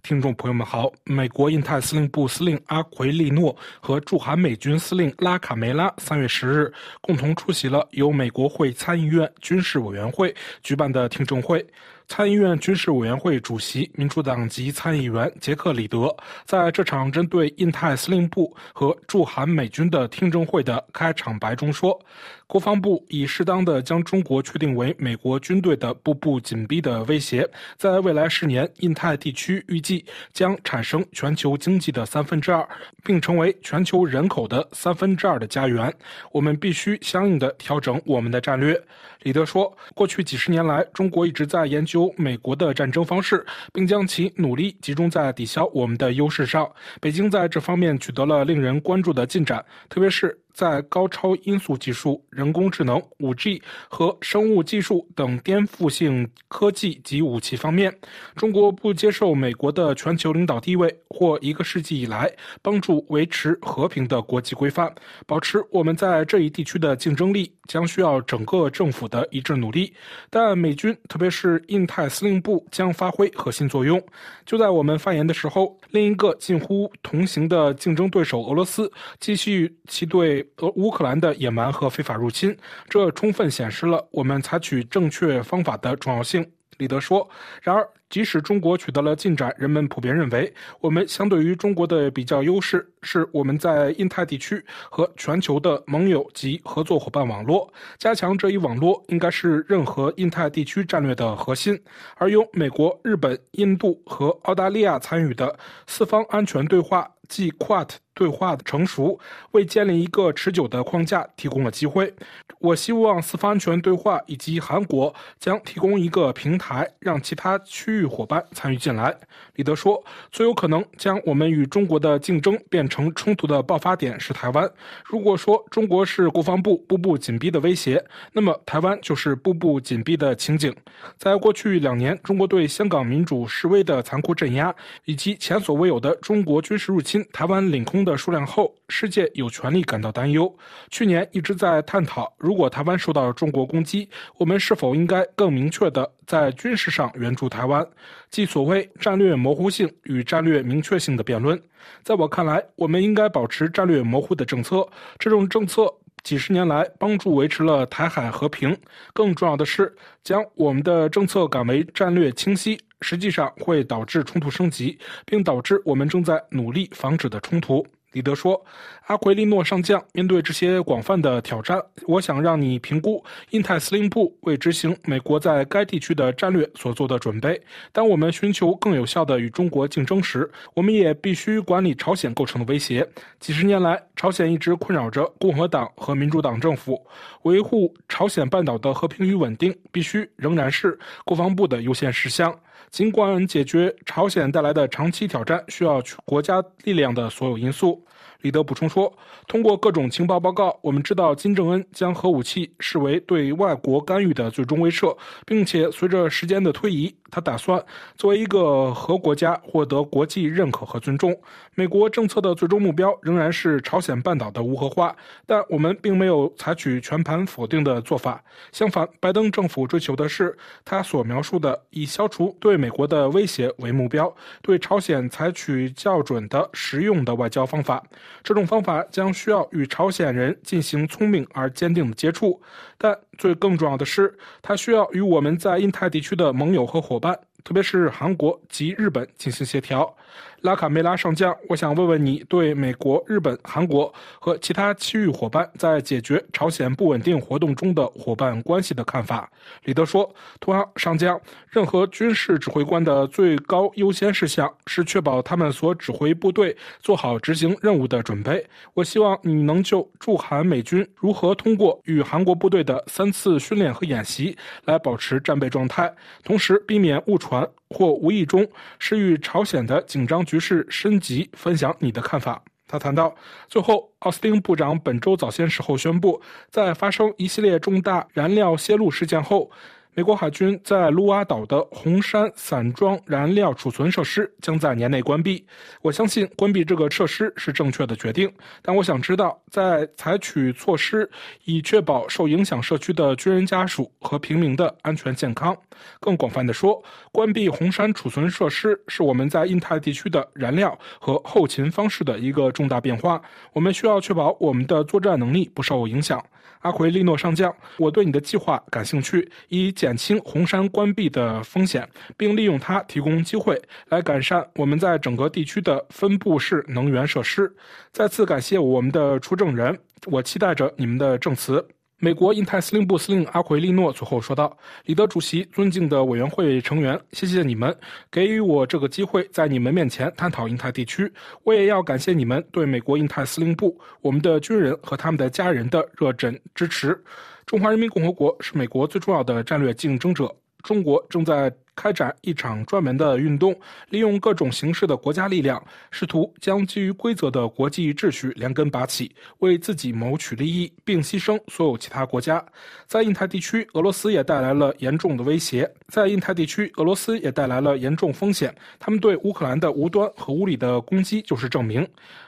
[0.08, 11.66] 听众朋友们好，美国印太司令部司令阿奎利诺和驻韩美军司令拉卡梅拉三月十日共同出席了由美国会参议院军事委员会举办的听证会。
[12.08, 16.08] 参议院军事委员会主席、民主党籍参议员杰克里德
[16.46, 22.00] 在这场针对印太司令部和驻韩美军的听证会的开场白中说。
[22.48, 27.48] 国防部已适当的将中国确定为美国军队的步步紧逼的威胁。
[27.76, 32.66] 在未来十年，印太地区预计将产生全球经济的三分之二，
[33.04, 35.94] 并成为全球人口的三分之二的家园。
[36.32, 38.82] 我们必须相应的调整我们的战略。
[39.24, 46.70] 李德说，过去几十年来，中国一直在研究美国的战争方式，并将其努力集中在抵消我们的优势上。
[47.02, 50.40] 北京在这方面取得了令人关注的进展，特别是。
[50.58, 57.96] 在高超音速技术、人工智能、五 G 和生物技术等颠覆性科技及武器方面，
[58.36, 62.28] 中国不接受美国的全球领导地位或一个世纪以来
[62.64, 64.92] 帮助维持和平的国际规范。
[65.28, 69.94] 保持我们在这一地区的竞争力，将需要整个政府的一致努力。
[70.28, 74.04] 但美军，特别是印太司令部，将发挥核心作用。
[74.44, 80.47] 就在我们发言的时候，另一个近乎同行的竞争对手俄罗斯继续其对。
[80.56, 82.56] 和乌克兰的野蛮和非法入侵，
[82.88, 86.50] 这充分显示了我们采取正确方法的重要性。
[86.78, 87.28] 李德说
[87.64, 97.74] ：“然而，即使中国取得了进展，人们普遍认为，我们相对于中国的比较优势是我们在印太地区和全球的盟友及合作伙伴网络。
[97.98, 101.82] 加强这一网络应该是任何印太地区战略的核心。
[102.18, 105.58] 而由美国、日本、印度和澳大利亚参与的
[105.88, 109.20] 四方安全对话，即 QUAT。”对话的成熟，
[109.52, 112.12] 为建立一个持久的框架提供了机会。
[112.58, 119.16] 我希望四方安全对话以及韩国将提供一个平台，让其他区域伙伴参与进来。
[119.54, 124.68] 李德说：“最有可能将我们与中国的竞争变成冲突的爆发点是台湾。
[125.06, 130.76] 如果说中国是国防部步步紧逼的威胁，那么台湾就是步步紧逼的情景。
[131.18, 134.74] 在过去两年，中国对香港民主示威的残酷镇压，
[135.06, 140.56] 以及前所未有的中国军事入侵台湾领空。”的数量后，世界有权利感到担忧。
[140.90, 147.86] 去年一直在探讨，如果台湾受到中国攻击，我们是否应该更明确的在军事上援助台湾，
[148.30, 151.62] 即所谓战略模糊性与战略明确性的辩论。
[152.04, 154.88] 在我看来，我们应该保持战略模糊的政策，
[155.20, 155.94] 这种政策。
[156.28, 158.78] 几十年来帮助维持了台海和平。
[159.14, 167.88] 更重要的是，将我们的政策改为战略清晰，实际上会导致冲突升级，并导致我们正在努力防止的冲突。
[168.12, 168.62] 李德说
[169.08, 177.60] ：“阿奎利诺上将面对这些广泛的挑战，我想让你评估印太司令部为执行美国在该地区的战略所做的准备。
[177.94, 183.08] 当我们寻求更有效的与中国竞争时，我们也必须管理朝鲜构成的威胁。
[183.40, 187.02] 几十年来，朝鲜一直困扰着共和党和民主党政府，
[187.44, 192.54] 维护朝鲜半岛的和平与稳定必须仍然是国防部的优先事项。”
[192.90, 198.02] 尽管解决朝鲜带来的长期挑战需要国家力量的所有因素。
[198.42, 199.12] 李德补充说
[199.48, 207.84] ：“通过各种情报报告，我们知道金正恩将核武器视为对外国干预的最终威慑，并且随着时间的推移，他打算
[208.16, 211.38] 作为一个核国家获得国际认可和尊重。
[211.76, 218.44] 美国政策的最终目标仍然是朝鲜半岛的无核化，但我们并没有采取全盘否定的做法。
[218.72, 228.04] 相反，拜登政府追求的是他所描述的以消除对美国的威胁为目标，对朝鲜采取较准的、实用的外交方法。”
[228.44, 232.60] 这种方法将需要与朝鲜人进行聪明而坚定的接触，
[232.98, 240.16] 但最更重要的是，它需要与我们在印太地区的盟友和伙伴，特别是韩国及日本进行协调。
[240.62, 249.50] 拉卡梅拉上将，我想问问你对美国、日本、韩国和其他区域伙伴在解决朝鲜不稳定活动中的伙伴关系的看法。
[249.84, 251.40] 李德说：“同样，上将，
[251.70, 258.66] 任何军事指挥官的最高优先事项是确保他们所指挥部队做好执行任务的准备。
[258.96, 266.12] 我希望你能就驻韩美军如何通过与韩国部队的三次训练和演习来保持战备状态，
[266.44, 268.68] 同时避免误传。”或无意中
[269.00, 272.62] 使与朝鲜的紧张局势升级，分享你的看法。
[272.88, 273.36] 他谈到，
[273.68, 279.70] 最后，奥斯汀部长本周早些时候宣布，在发生一系列重大燃料泄露事件后。
[280.18, 285.64] 美国海军在卢瓦岛的红山散装燃料储存设施将在年内关闭。
[286.02, 288.52] 我相信关闭这个设施是正确的决定，
[288.82, 291.30] 但我想知道，在采取措施
[291.66, 295.78] 以确保受影响社区的军人家属和平民的安全健康。
[296.20, 297.00] 更广泛的说，
[297.32, 303.40] 关闭红山储存设施是我们在印太地区的燃料和后勤方式的一个重大变化。
[303.72, 306.44] 我们需要确保我们的作战能力不受影响。
[306.82, 317.70] 阿奎利诺上将，我对你的计划感兴趣，以减减轻红山关闭的风险，并利用它提供机会来改善我们在整个地区的分布式能源设施。
[318.14, 321.86] 再次感谢我们的出证人，我期待着你们的证词。
[322.20, 327.94] 美国印太司令部司令阿奎利诺最后说道：“李德主席，尊敬的委员会成员，谢谢你们
[328.32, 331.30] 给予我这个机会，在你们面前探讨印太地区。
[331.64, 337.22] 我也要感谢你们对美国印太司令部、我们的军人和他们的家人的热忱支持。
[337.68, 340.52] 中华人民共和国是美国最重要的战略竞争者。
[340.82, 343.76] 中国正在。”开展一场专门的运动，
[344.12, 352.64] 利用各种形式的国家力量，试图将基于规则的国际秩序连根拔起，为自己谋取利益，并牺牲所有其他国家。
[353.08, 355.92] 在印太地区，俄罗斯也带来了严重的威胁。
[356.10, 358.72] 在印太地区，俄罗斯也带来了严重风险。
[359.00, 362.08] 他们对乌克兰的无端和无理的攻击就是证明。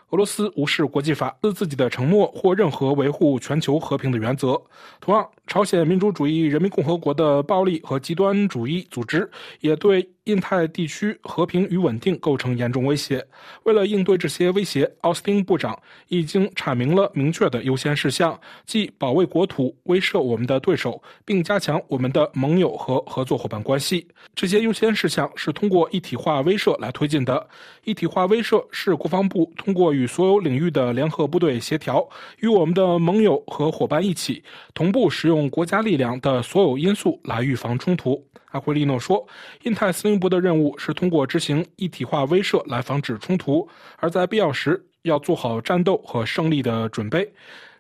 [0.10, 4.60] 俄罗斯无视国际法、自己的承诺或任何维护全球和平的原则。
[5.00, 9.28] 同样，朝鲜民主主义人民共和国的暴力和极端主义组织
[9.62, 10.08] 也对。
[10.26, 13.26] 印太地区和平与稳定构成严重威胁。
[13.64, 15.76] 为了应对这些威胁，奥斯汀部长
[16.10, 24.08] 已经阐明了明确的优先事项，即保卫国土、威慑我们的对手，并加强我们的盟友和合作伙伴关系。
[24.36, 27.48] 这些优先事项是通过一体化威慑来推进的。
[27.86, 32.08] 一体化威慑是国防部通过与所有领域的联合部队协调，
[32.38, 34.44] 与我们的盟友和伙伴一起，
[34.76, 38.22] 同步使用用国家力量的所有因素来预防冲突。
[38.52, 39.26] 阿奎利诺说
[39.64, 47.32] ：“印太司令部的任务是通过执行一体化威慑来防止冲突，而在必要时要做好战斗和胜利的准备，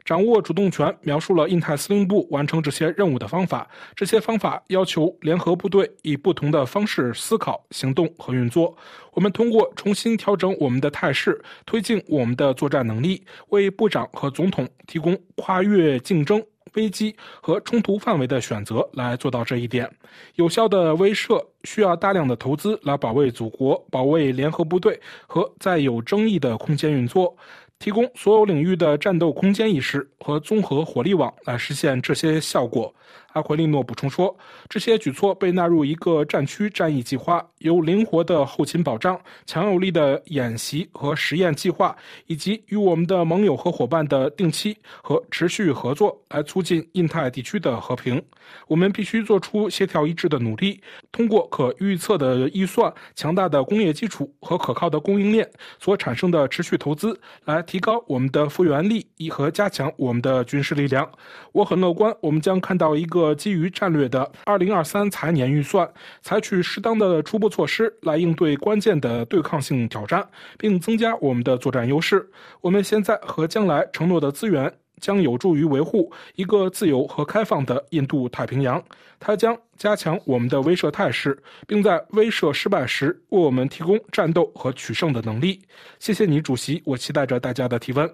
[0.03, 3.67] 掌握主动权。”描述了印太司令部完成这些任务的方法。
[3.95, 8.75] 这些方法要求联合部队以不同的方式思考、行动和运作。
[9.13, 16.43] 我们通过重新调整我们的态势，推进我们的作战能力，为部长和总统提供跨越竞争。
[16.75, 19.89] 危机和冲突范围的选择来做到这一点。
[20.35, 27.35] 有效的威慑需要大量的投资来保卫祖国、保卫联合部队和在有争议的空间运作，
[27.79, 32.93] 提供所有领域的战斗空间意识和综合火力网来实现这些效果。
[33.39, 34.35] 阿奎利诺补充说，
[34.67, 41.95] 这些举措被纳入一个战区战役计划，由灵活的后勤保障、强有力的演习和实验计划，
[42.27, 48.21] 以及与我们的盟友和伙伴的定期和持续合作来促进印太地区的和平。
[48.67, 50.81] 我们必须做出协调一致的努力，
[51.11, 61.09] 通过可预测的预算、强大的工业基础和可靠的供应链所产生的持续投资，来提高我们的复原力和加强我们的军事力量。
[61.53, 65.89] 我很乐观，我们将看到一个基于战略的2023财年预算，
[66.21, 70.27] 采取适当的初步措施来应对关键的对抗性挑战，
[70.57, 72.29] 并增加我们的作战优势。
[72.61, 74.73] 我们现在和将来承诺的资源。
[74.99, 78.83] 将有助于维护一个自由和开放的印度太平洋。
[79.17, 85.59] 它将加强我们的威慑态势，并在威慑失败时为我们提供战斗和取胜的能力。
[85.99, 86.81] 谢谢你，主席。
[86.85, 88.07] 我期待着大家的提问。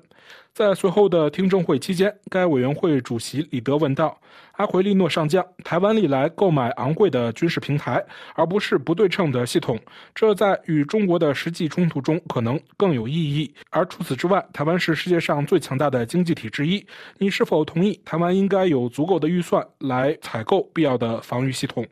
[0.53, 4.17] 在随后的听证会期间，该委员会主席李德问道
[4.55, 8.03] ：“阿奎利诺上将，台湾历来购买昂贵的军事平台，
[8.35, 9.77] 而不是不对称的系统，
[10.15, 13.53] 这在与中国的实际冲突中可能更有意义。
[13.69, 16.83] 而除此之外，台湾是世界上最强大的经济体之一。
[17.17, 21.87] 你是否同意台湾应该有足够的预算来采购必要的防御系统？”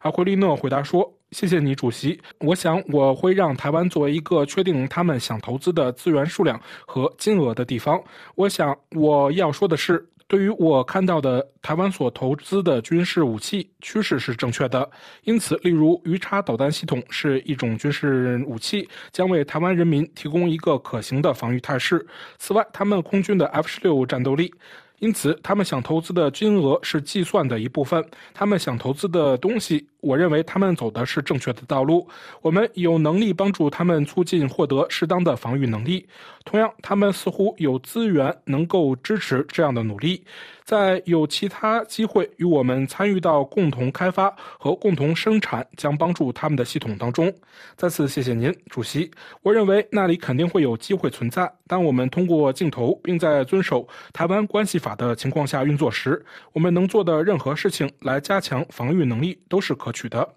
[0.00, 1.10] 阿奎利诺回答说。
[1.32, 2.18] 谢谢你，主席。
[2.38, 8.00] 我想我会让台湾作为一个确定他们想投资的资源数量和金额的地方。
[8.36, 14.88] 我想我要说的是，对于我看到的台湾所投资的军事武器趋势是正确的。
[15.24, 22.06] 因此，例如鱼叉导弹系统是一种军事武器，将为台湾人民提供一个可行的防御态势。
[22.38, 24.54] 此外，他们空军的 F 十六战斗力。
[24.98, 28.02] 因此，他们想投资的金额是计算的一部分。
[28.32, 32.06] 他们想投资的东西，我认为他们走的是正确的道路。
[32.42, 36.06] 我们有能力帮助他们促进获得适当的防御能力。
[36.44, 40.22] 同样，他们似乎有资源能够支持这样的努力。
[40.64, 44.28] 在有其他机会与我们参与到共同开发
[44.58, 47.32] 和共同生产将帮助他们的系统当中。
[47.76, 49.08] 再次谢谢您，主席。
[49.42, 51.52] 我认为那里肯定会有机会存在。
[51.68, 60.28] 当我们通过镜头并在遵守台湾关系法的情况下运作时，我们能做的任何事情来加强防御能力都是可取得。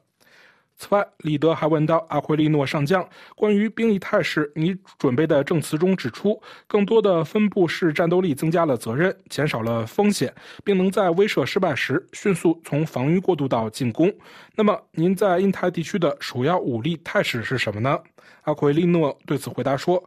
[0.81, 3.05] 此外，李德还问到阿奎利诺上将
[3.35, 10.33] 关于兵力态势，你准备的证词中指出，更多的分布式战斗力增加了责任，减少了风险，
[10.63, 14.09] 并能在威慑失败时迅速从防御过渡到进攻。
[14.55, 17.99] 那么，您在印太地区的首要武力态势是什么呢？
[18.43, 20.01] 阿奎利诺对此回答说：“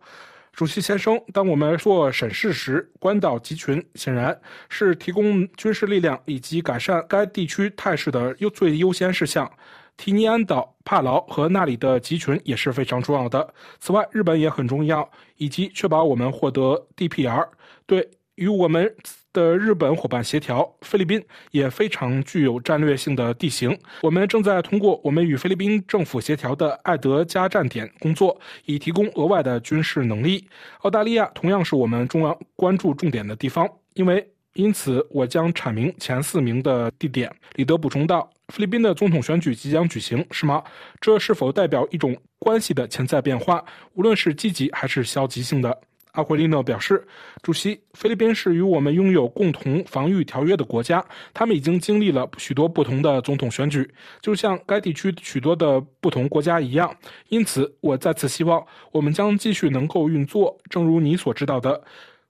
[0.53, 4.39] 主席先生，当我们做审视时，关岛集群显然
[4.69, 9.51] 是提供军事力量以及改善该地区态势的优最优先事项。”
[9.97, 13.55] 提尼安岛、帕劳和那里的集群也是非常重要的。
[13.79, 17.47] 此外，日本也很重要，以及确保我们获得 DPR。
[17.87, 18.95] 对于我们
[19.33, 23.77] 的日本伙伴协调，菲律宾也非常具有战略性的地形。
[24.03, 30.47] 我们正在通过我们与菲律宾政府协调的艾德加站点工作，以提供额外的军事能力。
[30.81, 37.35] 澳大利亚同样是我们中央关注重点的地方，因为因此我将阐明前四名的地点。
[37.55, 38.31] 李德补充道。
[38.49, 40.63] 菲律宾的总统选举即将举行，是吗？
[41.01, 43.65] 这是否代表一种关系的潜在变化，
[43.95, 45.81] 无论是积极还是消极性的？
[46.13, 47.07] 阿奎利诺表示，
[47.43, 53.91] 主席，菲律宾是与我们拥有共同防御条约的国家，他们已经经历了许多不同的总统选举，
[54.21, 56.95] 就像该地区许多的不同国家一样。
[57.29, 61.83] 因此，我再次希望我们将继续能够运作，正如你所知道的。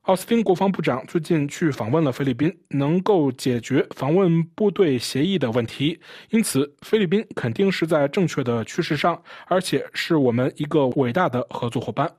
[0.03, 5.97] 奥斯汀国防部长最近去访问了菲律宾，能够解决访问部队协议的问题，
[6.31, 12.13] 因此菲律宾肯定是在正确的趋势上，而且是我们一个伟大的合作伙伴。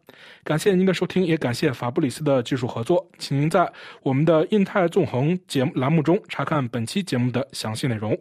[0.46, 3.70] 感谢您的收听，也感谢法布里斯的技术合作，请您在
[4.02, 8.18] 我们的印太纵横节目栏目中查看本期节目的详细内容。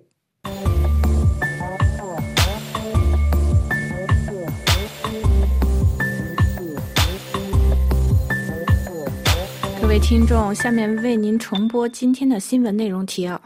[9.93, 13.39] 各位听众，下面为您重播今天的新闻内容提要。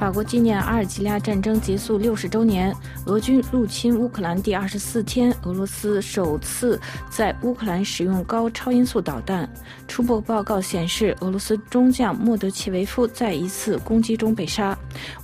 [0.00, 2.74] 法国纪念阿尔及利亚战争结束六十周年，
[3.04, 6.80] 俄军入侵乌克兰第二十四天，俄罗斯首次
[7.10, 9.46] 在乌克兰使用高超音速导弹。
[9.86, 14.74] 初步报告显示，俄罗斯中将莫德奇维夫在一次攻击中被杀。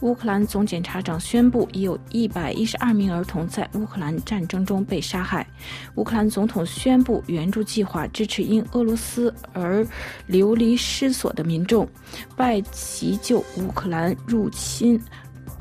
[0.01, 5.47] 乌克兰总检察长宣布，已有一百一十二名儿童在乌克兰战争中被杀害。
[5.95, 9.87] 乌克兰总统宣布援助计划，支持因俄罗斯而
[10.27, 11.89] 流离失所的民众，
[12.37, 14.66] 拜急救乌克兰入侵。
[14.67, 15.01] 新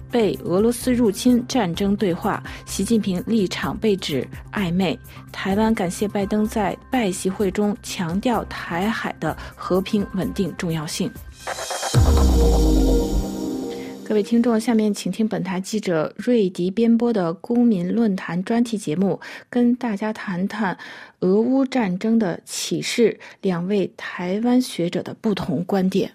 [0.09, 4.97] 被俄罗斯入侵战争对话，习近平立场被指暧昧。
[5.31, 11.11] 台湾感谢拜登在拜习会中强调台海的和平稳定重要性。
[14.07, 20.77] 各位听众，下面请听本台记者瑞迪编播的公民论坛专题节目，跟大家谈谈
[21.19, 26.11] 俄乌战争的启示，两位台湾学者的不同观点。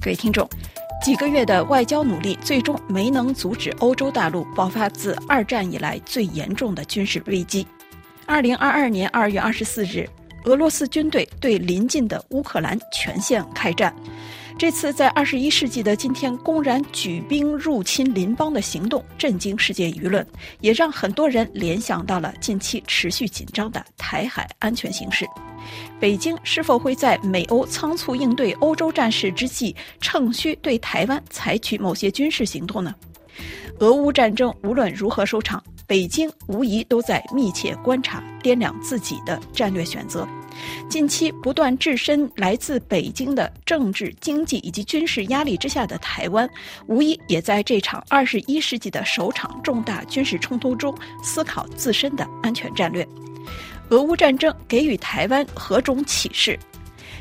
[0.00, 0.48] 各位听众，
[1.02, 7.66] 几个月的外交努力，最终没能阻止欧洲大陆爆发自二战以来最严重的军事危机。
[8.26, 10.08] 二零二二年二月二十四日。
[10.44, 13.94] 俄罗斯军队对邻近的乌克兰全线开战，
[14.58, 20.26] 这次在二十一世纪的今天公然举兵入侵邻邦的行动，震惊世界舆论，
[20.58, 25.24] 也让很多人联想到了近期持续紧张的台海安全形势。
[26.00, 32.92] 北京是否会在美欧仓促应对欧洲战事之际，趁虚对台湾采取某些军事行动呢？
[33.80, 40.26] 俄乌战争无论如何收场，北京无疑都在密切观察，掂量自己的战略选择。
[40.88, 46.48] 近期不断置身来自北京的政治、经济以及军事压力之下的台湾，
[46.88, 53.06] 无疑也在这场二十一世纪的首场重大军事冲突中思考自身的安全战略。
[53.90, 56.58] 俄乌战争给予台湾何种启示？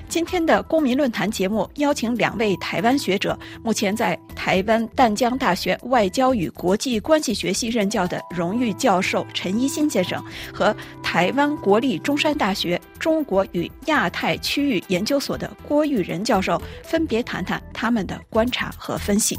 [0.10, 19.38] 今天的公民论坛节目邀请两位台湾学者，目前在台湾淡江大学外交与国际关系学系任教的荣誉教授陈一新先生，和台湾国立中山大学中国与亚太区域研究所的郭玉仁教授，分别谈谈他们的观察和分析。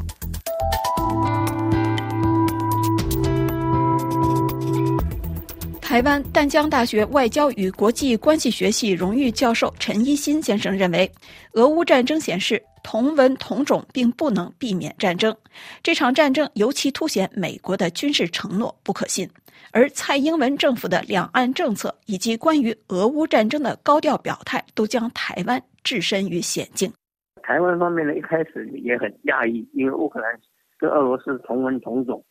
[5.89, 11.11] 台湾淡江大学外交与国际关系学系荣誉教授陈一新先生认为，
[11.53, 15.35] 俄乌战争显示同文同种并不能避免战争。
[15.81, 19.27] 这场战争尤其凸显美国的军事承诺不可信，
[19.71, 26.93] 而蔡英文政府的两岸政策以及关于俄乌战争的高调表态，都将台湾置身于险境。
[27.41, 30.39] 台湾方面呢，一开始也很讶异，因为乌克兰
[30.77, 32.23] 跟俄罗斯同文同种。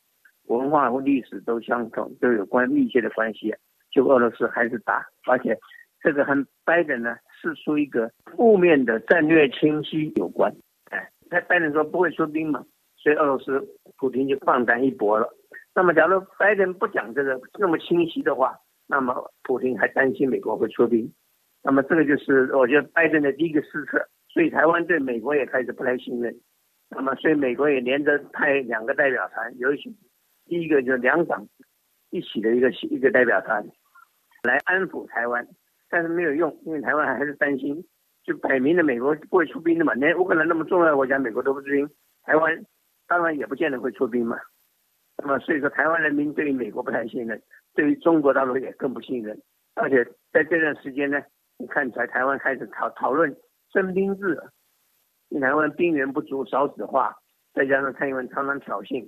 [0.48, 3.54] 文化和历史都相同，都有关密切的关系。
[3.90, 5.56] 就俄罗斯还是打，而且
[6.02, 10.54] 这个和拜登呢是出一个负面的战略清晰有关。
[10.90, 12.64] 哎，那拜登说不会出兵嘛，
[12.96, 15.26] 所以俄罗斯普京就放胆一搏了。
[15.74, 18.54] 那么，假如拜登不讲这个那么清晰的话，
[18.86, 21.10] 那么普京还担心美国会出兵。
[21.62, 24.04] 那么，这个就是我觉得拜登的第一个失策。
[24.28, 26.34] 所以，台湾对美国也开始不太信任。
[26.90, 29.96] 那么，所以美国也连着派两个代表团，尤其。
[30.48, 31.46] 第一个就是两党
[32.10, 33.64] 一起的一个一个代表团
[34.42, 35.46] 来安抚台湾，
[35.88, 37.84] 但是没有用，因为台湾还是担心，
[38.24, 41.88] 就摆明了美国不会出兵的嘛，连乌克兰那么重要的国家，美国都不出兵，
[42.22, 42.64] 台湾
[43.06, 44.38] 当然也不见得会出兵嘛。
[45.18, 47.42] 那么所以说，台湾人民对于美国不太信任，
[47.74, 49.36] 对于中国大陆也更不信任，
[49.74, 51.20] 而且在这段时间呢，
[51.58, 53.36] 你看起来台湾开始讨讨论
[53.72, 54.40] 征兵制，
[55.40, 57.14] 台湾兵源不足少子化，
[57.52, 59.04] 再加上蔡英文常常挑衅。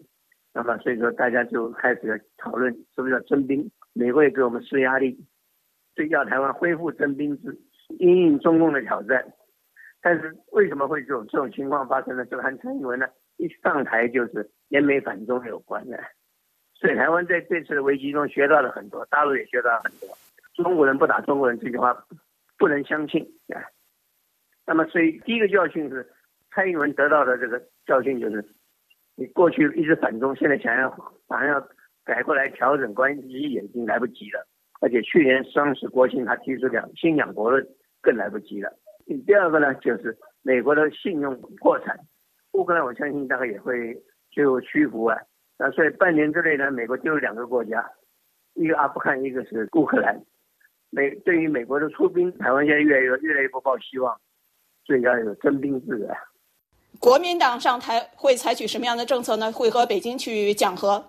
[0.53, 3.71] 那么，所以说大家就开始讨论是不是要征兵？
[3.93, 5.17] 美国也给我们施压力，
[5.95, 7.57] 就要台湾恢复征兵制，
[8.01, 9.25] 应应中共的挑战。
[10.01, 12.25] 但是为什么会这种这种情况发生呢？
[12.27, 15.97] 就和蔡英文呢一上台就是联美反中有关的。
[16.75, 20.09] 所以台湾在这次的危机中学到了很多，大陆也学到了很多。
[20.55, 21.97] 中国人不打中国人这句话
[22.59, 23.23] 不能相信
[23.55, 23.63] 啊。
[24.67, 26.05] 那么，所以第一个教训是
[26.51, 28.45] 蔡英文得到的这个教训就是。
[29.21, 30.89] 你过去一直反中，现在想要
[31.29, 31.61] 想要
[32.07, 34.49] 改过来调整关系也已经来不及了。
[34.81, 37.63] 而且去年双十国庆他提出两新两国论
[38.01, 38.73] 更来不及了。
[39.27, 41.95] 第二个呢，就是美国的信用破产，
[42.53, 43.95] 乌克兰我相信大概也会
[44.31, 45.19] 最后屈服啊。
[45.59, 47.87] 那所以半年之内呢，美国丢了两个国家，
[48.55, 50.19] 一个阿富汗，一个是乌克兰。
[50.89, 54.19] 美对于美国的出兵，台湾现在越来越越来越不抱希望，
[54.87, 56.17] 所以要有征兵制啊。
[57.01, 59.51] 国民党上台会采取什么样的政策呢？
[59.51, 61.03] 会和北京去讲和？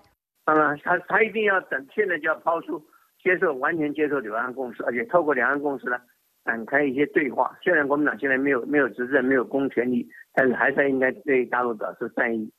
[0.45, 2.81] 当然，他他一定要等，现在就要抛出
[3.21, 5.97] 接受完全接受两岸共识，而且透过两岸共识呢，
[6.45, 7.57] 展开一些对话。
[7.61, 12.49] 虽然国民党现在没有没有执政，没有公权力，但是还是应该对大陆表示善意。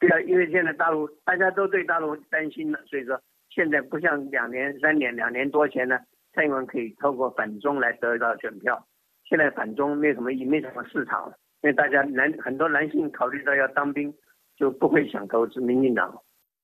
[0.00, 3.18] 对啊，因为现在大陆大家都对大陆担心了，所以说
[3.50, 5.96] 现在不像两年、三年、两年多前呢，
[6.34, 8.84] 蔡英文可以透过反中来得到选票。
[9.28, 11.38] 现在反中没有什么意，没什么市场了。
[11.64, 14.12] 因为大家男很多男性考虑到要当兵，
[14.54, 16.14] 就不会想投资民进党。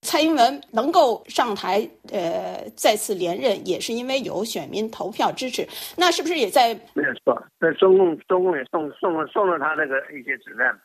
[0.03, 5.67] 蔡英文能够上台，呃，再次连任，也是因为有选民投票支持。
[5.97, 6.75] 那是不是也在？
[6.93, 10.79] 没有错，在中共中共也送送了送了他那个一些子弹，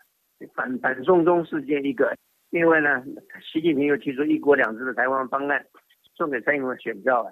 [0.53, 2.15] 反反送中事件一个。
[2.51, 3.03] 另外呢，
[3.51, 5.61] 习近平又提出一国两制的台湾方案，
[6.15, 7.29] 送给蔡英文选票。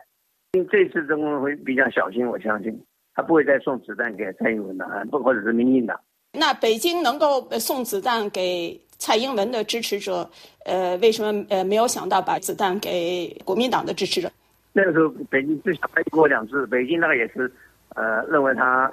[0.52, 2.78] 因为这次中共会比较小心，我相信。
[3.16, 5.98] 他不会再送子弹给蔡英文的啊，不或者是民进党。
[6.36, 10.28] 那北京能够送子弹给蔡英文的支持者，
[10.66, 14.32] 呃，为什么呃没有想到把子弹给国民党的支持者？
[14.72, 17.52] 那个时候北京是想一国两次，北京那个也是，
[17.90, 18.92] 呃，认为他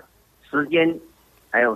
[0.50, 0.94] 时间
[1.48, 1.74] 还有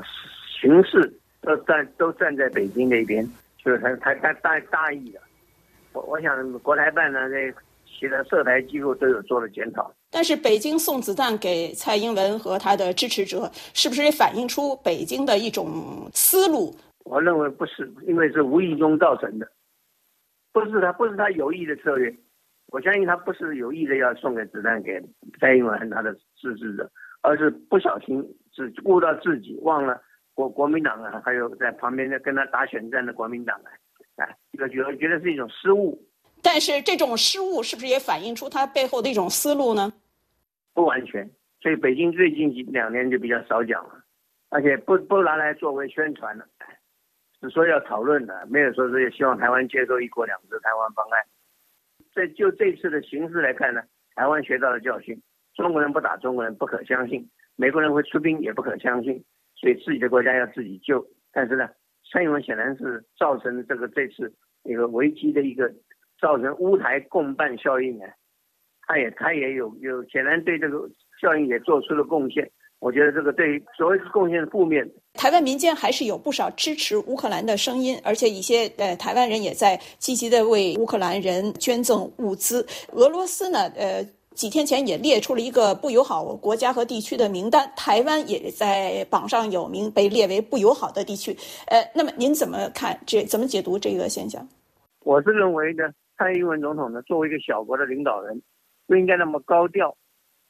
[0.61, 1.11] 形势
[1.41, 3.27] 都站都站在北京那边，
[3.65, 5.21] 就是他他他大大意了。
[5.95, 7.51] 我我想国台办呢，这
[7.87, 9.91] 其他涉台机构都有做了检讨。
[10.15, 16.73] 但是北京送子弹给蔡英文和他的支持者，是不是也反映出北京的一种思路？
[17.05, 19.49] 我认为不是，因为是无意中造成的，
[20.53, 22.15] 不是他不是他有意的策略。
[22.69, 25.03] 我相信他不是有意的要送给子弹给
[25.41, 26.89] 蔡英文和他的支持者，
[27.23, 30.01] 而是不小心只顾到自己，忘了
[30.33, 33.69] 国国民党啊，还有在旁边的跟他打选战的国民党啊。
[34.15, 36.01] 哎，这个觉得觉得是一种失误，
[36.41, 39.93] 但是这种失误是不是也反映出他背后的一种思路呢？
[40.75, 44.05] 不完全，所以北京最近几两年就比较少讲了，
[44.51, 46.45] 而且不不拿来作为宣传了，
[47.41, 51.23] 只说要讨论的，没有说是希望台湾接受一国两制台湾方案。
[52.13, 53.83] 这就这次的形势来看呢，
[54.15, 55.19] 台湾学到了教训，
[55.55, 61.07] 中国人不打中国人不可相信，美国人会出兵也不可相信，所以自己的国家要自己救。
[61.33, 61.69] 但是呢？
[62.13, 64.31] 蔡英文显然是造成这个这次
[64.65, 65.73] 一个危机的一个
[66.21, 68.09] 造成乌台共办效应啊，
[68.87, 70.79] 他也他也有有显然对这个
[71.21, 72.49] 效应也做出了贡献。
[72.81, 74.95] 我觉得这个对所谓贡献是负面的。
[75.15, 82.67] 台湾民间还是有不少支持乌克兰的声音，而且一些呃台湾人也在积极的为乌克兰人捐赠物资。
[82.93, 84.07] 俄罗斯呢，呃。
[84.35, 91.31] 几天前也列出了一个不友好国家和地区的名单，台湾也在榜上有名，被列为不友好的地区。
[91.69, 93.23] 呃，那么您怎么看这？
[93.23, 94.45] 怎么解读这个现象？
[95.05, 95.85] 我是认为呢，
[96.19, 98.43] 蔡英文总统呢，作为一个小国的领导人，
[98.87, 99.97] 不应该那么高调，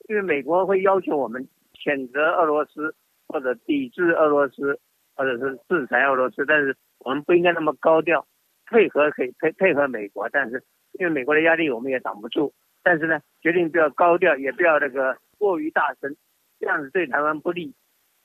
[0.09, 2.95] 因为美国会要求我们谴责俄罗斯
[3.29, 4.79] 或者抵制俄罗斯，
[5.15, 8.27] 或者是制裁俄罗斯，但是我们不应该那么高调，
[8.67, 10.63] 配合可以配配合美国，但是
[10.99, 12.53] 因为美国的压力我们也挡不住。
[12.83, 16.15] 但是呢，决定不要高调，也不要那个过于大声，
[16.61, 17.75] 这样子对台湾不利。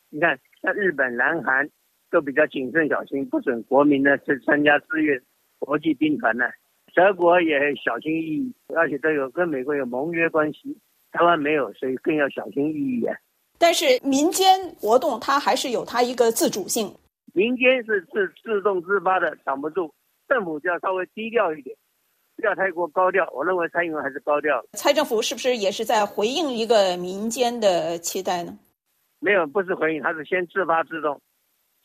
[0.10, 1.70] 你看，像日本、南韩
[2.12, 5.22] 都比较谨慎小心，不准国民呢去参加志愿
[5.60, 6.46] 国际兵团呢。
[6.94, 10.78] 德国也小心翼翼，而且都有跟美国有盟约关系，
[11.12, 13.16] 台湾没有，所以更要小心翼翼啊。
[13.58, 14.48] 但是民间
[14.80, 16.94] 活动它还是有它一个自主性，
[17.34, 19.94] 民间是自自动自发的，挡不住，
[20.28, 21.76] 政府就要稍微低调一点。
[22.38, 24.64] 不要太过高调，我认为蔡英文还是高调。
[24.72, 28.58] 蔡政府是不是也是在回应一个民间的期待呢？
[29.20, 31.20] 没有，不是回应，他是先自发自动，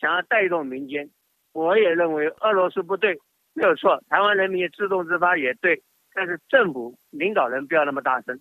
[0.01, 1.11] 想要带动民间。
[1.53, 3.19] 我也认为俄罗斯不对，
[3.55, 5.81] 没有错，台湾人民自动自发也对，
[6.13, 8.39] 但是政府领导人不要那么大声。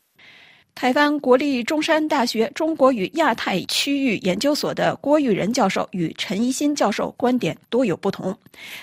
[0.76, 8.36] 台湾国立中山大学中国与亚太区域研究所的郭玉仁教授与陈一新教授观点多有不同。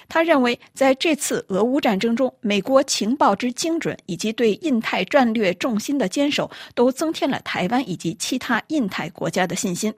[0.09, 9.93] 他认为，在这次俄乌战争中，美国情报之精准以及对印太战略重心的坚守，都增添了台湾以及其他印太国家的信心。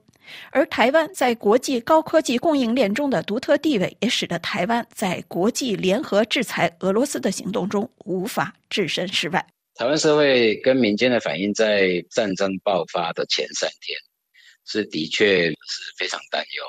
[0.51, 9.45] 而台湾在国际高科技供应链中的独特地位，也使得台湾在国际联合制裁俄罗斯的行动中无法置身事外。
[9.75, 13.97] 台湾社会跟民间的反应，在战争爆发的前三天，
[14.65, 15.55] 是的确是
[15.97, 16.63] 非常担忧，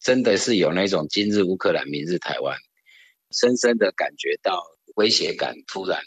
[0.00, 2.56] 真的是有那种今日乌克兰，明日台湾，
[3.32, 4.62] 深深的感觉到
[4.94, 6.00] 威胁感突然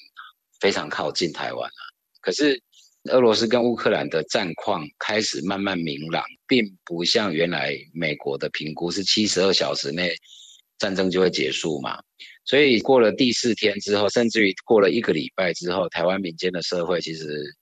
[0.59, 1.93] 非常靠近台湾了。
[2.19, 2.61] 可是
[3.03, 10.13] 俄罗斯跟乌克兰的战况开始慢慢明朗，并不像原来美国的评估是七十二小时内
[10.77, 11.97] 战争就会结束嘛。
[12.43, 17.55] 所以过了第四天之后，甚至于过了一个礼拜之后，台湾民间的社会其实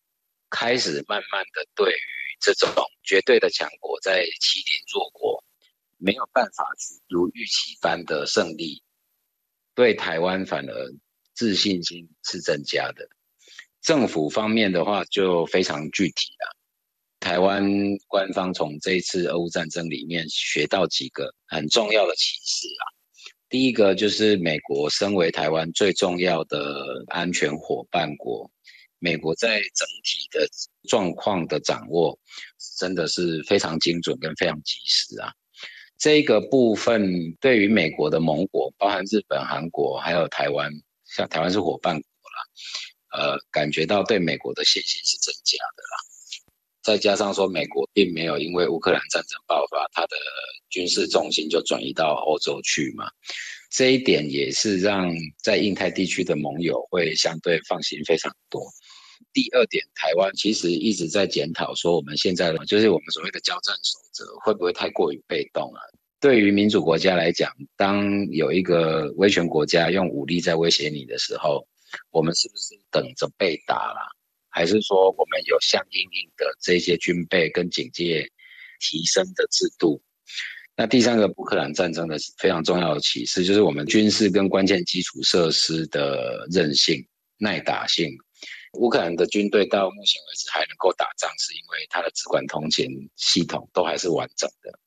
[0.50, 1.98] 开始慢慢的对于
[2.42, 2.70] 这种
[3.04, 5.44] 绝对的强国在欺凌弱国，
[5.98, 6.66] 没有办法
[7.10, 8.82] 如预期般的胜利，
[9.76, 10.92] 对台湾反而
[11.36, 13.08] 自信心是增加的。
[13.82, 16.56] 政府方面的话就非常具体了，
[17.20, 17.66] 台湾
[18.08, 22.84] 官方从这一次俄乌战争里面学到几个很重要的启示啊。
[23.50, 28.52] 第一个就是美国身为台湾最重要的安全伙伴国，
[29.00, 30.46] 美国在整体的
[30.90, 32.20] 状况的掌握
[32.78, 35.32] 真的是非常精准跟非常及时啊。
[35.98, 40.70] 这个部分对于美国的盟国，包含日本、韩国还有台湾，
[41.06, 42.38] 像台湾是伙伴国了，
[43.18, 45.98] 呃，感觉到对美国的信心是增加的啦。
[46.84, 50.16] 再加上说，美国并没有因为乌克兰战争爆发，它的
[50.70, 53.10] 军事重心就转移到欧洲去嘛，
[53.72, 55.12] 这一点也是让
[55.44, 58.62] 在印太地区的盟友会相对放心非常多。
[59.34, 65.82] 第二点，台湾其实一直在检讨说，我们现在就是我们所谓的交战守则会不会太过于被动啊？
[66.20, 71.68] 对于民主国家来讲，当有一个威权国家用武力在威胁你的时候，
[72.12, 74.00] 我们是不是等着被打了？
[74.50, 78.28] 还是说我们有相应应的这些军备跟警戒
[78.80, 80.02] 提升的制度？
[80.76, 87.06] 那第三个乌克兰战争的非常重要的启示，就是我们军事跟关键基础设施的韧性、
[87.38, 88.16] 耐打性。
[88.74, 94.80] 乌克兰的军队到目前为止还能够打仗，是因为它的直管通勤系统都还是完整的。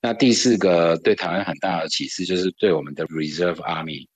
[0.00, 4.08] 那第四个对台湾很大的启示，就是对我们的 Reserve Army。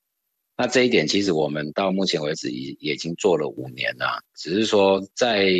[0.56, 5.52] 那这一点其实我们到目前为止已已经做了五年了，只是说在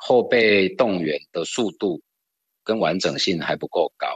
[0.00, 2.02] 后备动员的速度
[2.62, 4.08] 跟完整性还不够高。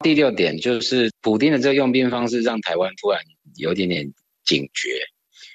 [0.00, 3.20] 第六点就是普丁的这个用兵方式，让台湾突然
[3.56, 4.12] 有点点
[4.44, 5.00] 警觉。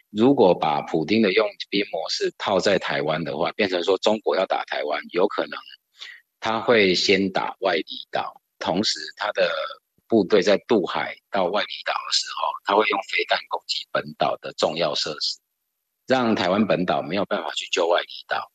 [0.09, 5.59] 如果把普丁的用兵模式套在台湾的话，变成说中国要打台湾，有可能
[6.39, 8.41] 他会先打外离岛。
[8.59, 9.49] 同时，他的
[10.11, 15.39] 部队在渡海到外里岛的时候，他会用飞弹攻击本岛的重要设施，
[16.05, 18.51] 让台湾本岛没有办法去救外里岛。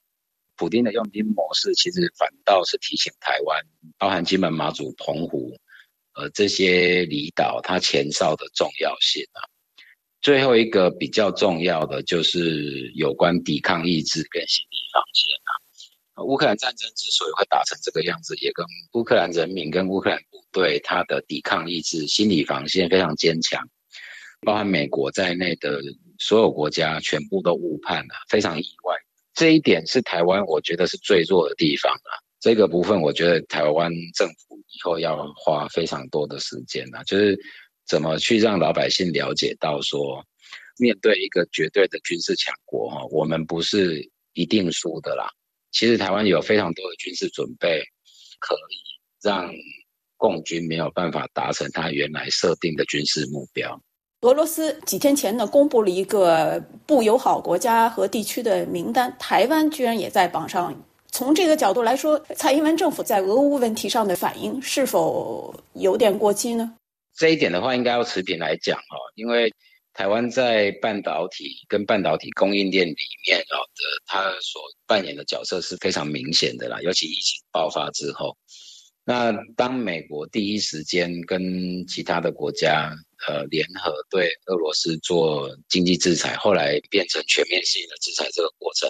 [0.56, 3.64] 普丁的用兵模式其实反倒是提醒台湾，
[3.96, 5.56] 包含金门、马祖、澎湖，
[6.12, 9.40] 呃，这些离岛它前哨的重要性啊。
[10.20, 15.55] 最后一个比较重要的就是有关抵抗意志跟心理防线啊。
[16.24, 23.62] 乌克兰战争之所以会打成这个样子，也跟乌克兰人民跟乌克兰部队他的抵抗意志、心理防线非常坚强，
[24.40, 25.80] 包含美国在内的
[26.18, 28.94] 所有国家全部都误判了，非常意外。
[29.34, 32.10] 这一点是台湾我觉得是最弱的地方啊。
[32.40, 37.38] 这个部分我觉得台湾政府以后要花非常多的时间啊，就是
[37.86, 40.24] 怎么去让老百姓了解到说，
[40.78, 45.28] 面对一个绝对的军事强国哈，我们不是一定输的啦。
[45.76, 47.82] 其实台湾有非常多的军事准备，
[48.40, 48.74] 可以
[49.22, 49.52] 让
[50.16, 53.78] 共军没有办法达成他原来设定的军事目标。
[54.22, 60.74] 俄罗斯几天前呢，公布了一个不友好国家和地区的名单，台湾居然也在榜上。
[61.12, 66.74] 从这个角度来说，蔡英文政府在俄乌问题上的反应是否有点过激呢？
[67.14, 69.52] 这一点的话，应该要持平来讲哈，因为。
[69.96, 76.78] 台湾在半导体跟半导体供应链里面啊的，它所扮演的角色是非常明显的啦。
[76.82, 78.36] 尤其疫情爆发之后，
[79.06, 82.94] 那当美国第一时间跟其他的国家
[83.26, 88.86] 呃联合对俄罗斯做经济制裁，后来变成全面性的制裁这个过程，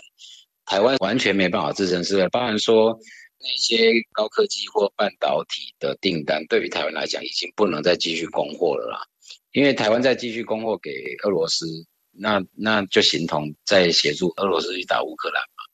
[0.65, 2.29] 台湾完全没办法支撑，是不是？
[2.31, 2.99] 包含说
[3.39, 9.07] 那些高科技或半导体的订单，对于台湾来讲，已经不能再继续供货了啦。
[9.57, 10.91] 因为台湾再继续供货给
[11.25, 11.65] 俄罗斯，
[12.13, 15.65] 那那就形同在协助俄罗斯去打乌克兰嘛。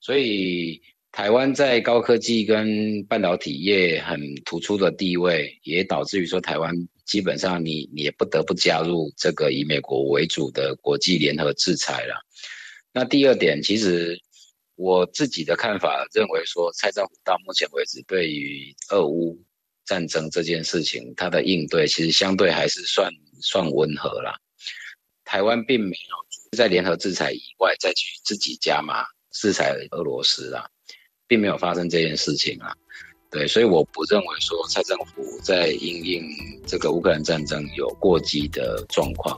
[0.00, 12.14] 所以台湾在高科技跟半导体业很突出的地位，也导致于说台湾基本上你你也不得不加入这个以美国为主的国际联合制裁了。
[12.94, 14.18] 那第二点，其实
[14.74, 19.38] 我自己的看法认为说，蔡政府到目前为止对于俄乌。
[19.84, 23.10] 战争这件事情，它的应对其实相对还是算
[23.40, 24.34] 算温和啦。
[25.24, 30.68] 台湾并没有在联合制裁以外再去自己加码制裁俄罗斯啦，
[31.26, 32.74] 并没有发生这件事情啊。
[33.30, 36.28] 对，所以我不认为说蔡政府在应应
[36.66, 39.36] 这个乌克兰战争有过激的状况。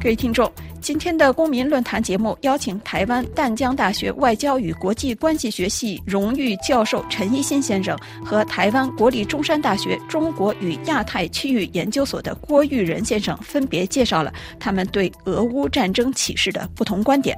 [0.00, 0.50] 各位听众。
[0.84, 14.30] 今天的公民论坛节目邀请台湾淡江大学外交与国际关系学系荣誉教授陈一新先生和台湾国立中山大学中国与亚太区域研究所的郭玉仁先生分别介绍了
[14.60, 17.34] 他们对俄乌战争启示的不同观点。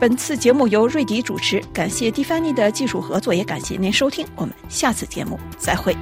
[0.00, 4.26] 本次节目由瑞迪主持，感谢蒂凡尼的技术合作，也感谢您收听。
[4.34, 5.96] 我们下次节目再会。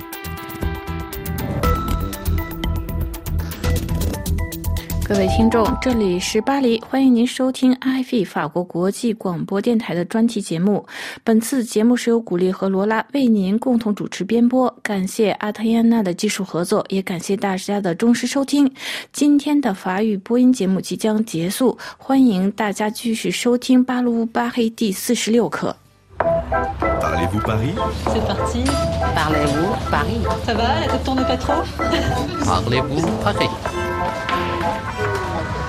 [5.11, 10.87] 各位听众，这里是巴黎，欢迎您收听 IF 法国国际广播电台的专题节目。
[11.25, 18.73] 本次节目是由古丽和罗拉为您共同主持编播，感谢阿特耶娜的技术合作，也感谢大家的忠实收听。
[19.13, 25.75] 今天的法语播音节目即将结束，欢迎大家继续收听巴卢巴黑第四十六课。
[26.21, 27.75] Parlez-vous Paris
[28.07, 28.63] C'est parti.
[29.17, 31.65] Parlez-vous Paris Ça va, la tête tourne pas trop
[32.45, 33.49] Parlez-vous Paris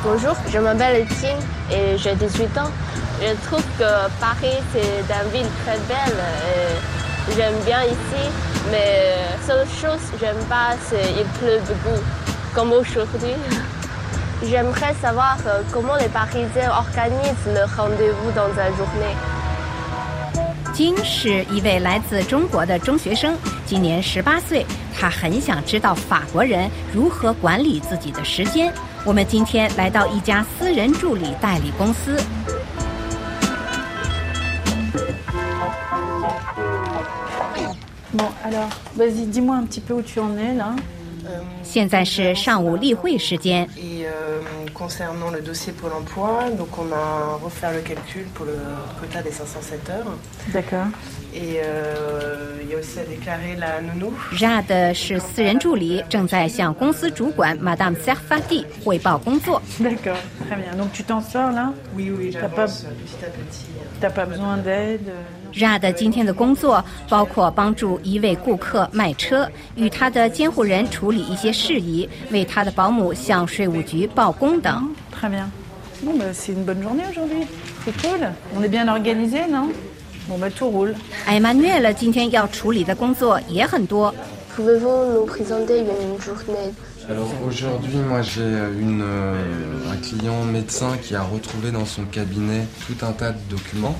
[0.05, 1.39] Bonjour, je m'appelle Etienne
[1.71, 2.71] et j'ai 18 ans.
[3.21, 6.19] Je trouve que Paris c'est une ville très belle.
[7.37, 8.31] J'aime bien ici,
[8.71, 9.17] mais
[9.47, 12.03] seule chose que j'aime pas c'est il pleut beaucoup.
[12.57, 13.37] comme aujourd'hui.
[14.43, 15.37] J'aimerais savoir
[15.71, 19.15] comment les Parisiens organisent le rendez-vous dans la journée.
[20.73, 23.35] 金是一位来自中国的中学生，
[23.72, 24.66] 今年十八岁。
[24.94, 28.70] 他很想知道法国人如何管理自己的时间。
[29.06, 32.18] 我们今天来到一家私人助理代理公司。
[38.14, 38.68] Bon, alors,
[38.98, 40.76] vas-y, dis-moi un petit peu où tu en es là.
[41.64, 43.66] 现在是上午例会时间。
[44.81, 48.57] Et euh, concernant le dossier Pôle emploi, donc on a refait le calcul pour le
[49.01, 50.07] quota des 507 heures.
[50.53, 50.87] D'accord.
[51.35, 54.13] Et euh, il y a aussi à déclarer la nounou.
[54.33, 59.61] Jade 是私人助理，正在向公司主管 Madame Serfati 汇报工作。
[59.81, 60.17] D'accord,
[60.49, 60.75] très bien.
[60.77, 63.67] Donc tu t'en sors là Oui, oui, T'as pas, j'avance petit à petit.
[64.01, 65.11] t'as pas besoin d'aide
[65.54, 74.90] Jade 今天的工作包括帮助一位顾客卖车，与他的监护人处理一些事宜，为他的保姆向税务局报工等。
[75.14, 75.50] Très bien.
[76.04, 77.46] Bon, bah, c'est une bonne journée aujourd'hui.
[77.86, 78.28] C'est cool.
[78.56, 79.70] On est bien organisé, non
[80.28, 80.96] Bon, bah, tout roule.
[81.28, 84.14] Emmanuel 今天要处理的工作也很多。
[84.56, 86.74] Pouvez-vous nous présenter une journée
[87.10, 89.36] Alors aujourd'hui, moi j'ai une, euh,
[89.92, 93.96] un client médecin qui a retrouvé dans son cabinet tout un tas de documents.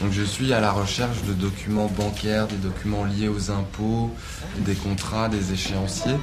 [0.00, 4.10] Donc je suis à la recherche de documents bancaires, des documents liés aux impôts,
[4.58, 6.18] des contrats, des échéanciers.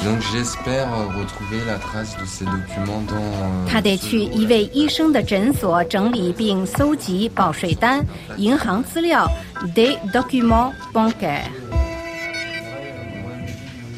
[0.00, 3.14] Et donc j'espère euh, retrouver la trace de ces documents dans...
[3.16, 8.04] euh, 他得去一位医生的诊所整理并搜集报税单、
[8.36, 9.28] 银行资料
[9.74, 11.50] （des documents bancaires）。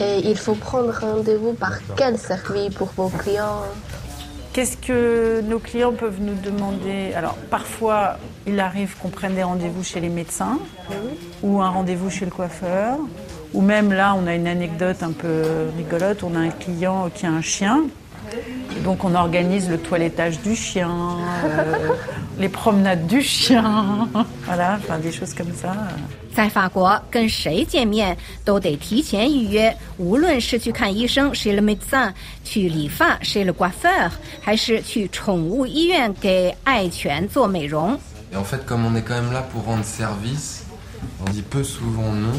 [0.01, 3.65] Et il faut prendre rendez-vous par quel service pour vos clients
[4.54, 7.12] Qu'est-ce que nos clients peuvent nous demander?
[7.16, 10.60] Alors, parfois, il arrive qu'on prenne des rendez-vous chez les médecins
[11.42, 13.00] ou un rendez-vous chez le coiffeur.
[13.56, 15.42] Ou même là, on a une anecdote un peu
[15.76, 16.22] rigolote.
[16.22, 17.86] On a un client qui a un chien.
[18.84, 21.90] Donc, on organise le toilettage du chien, euh,
[22.39, 24.09] les promenades du chien.
[24.45, 25.75] Voilà, enfin, des choses comme ça.
[26.35, 32.13] 在法国，跟谁见面都得提前预约，无论是去看医生 chez le médecin，
[32.45, 37.99] 去理发 chez le coiffeur，还是去宠物医院给爱犬做美容。
[38.31, 40.65] Et en fait, comme on est quand même là pour rendre service,
[41.27, 42.35] on dit peu souvent non.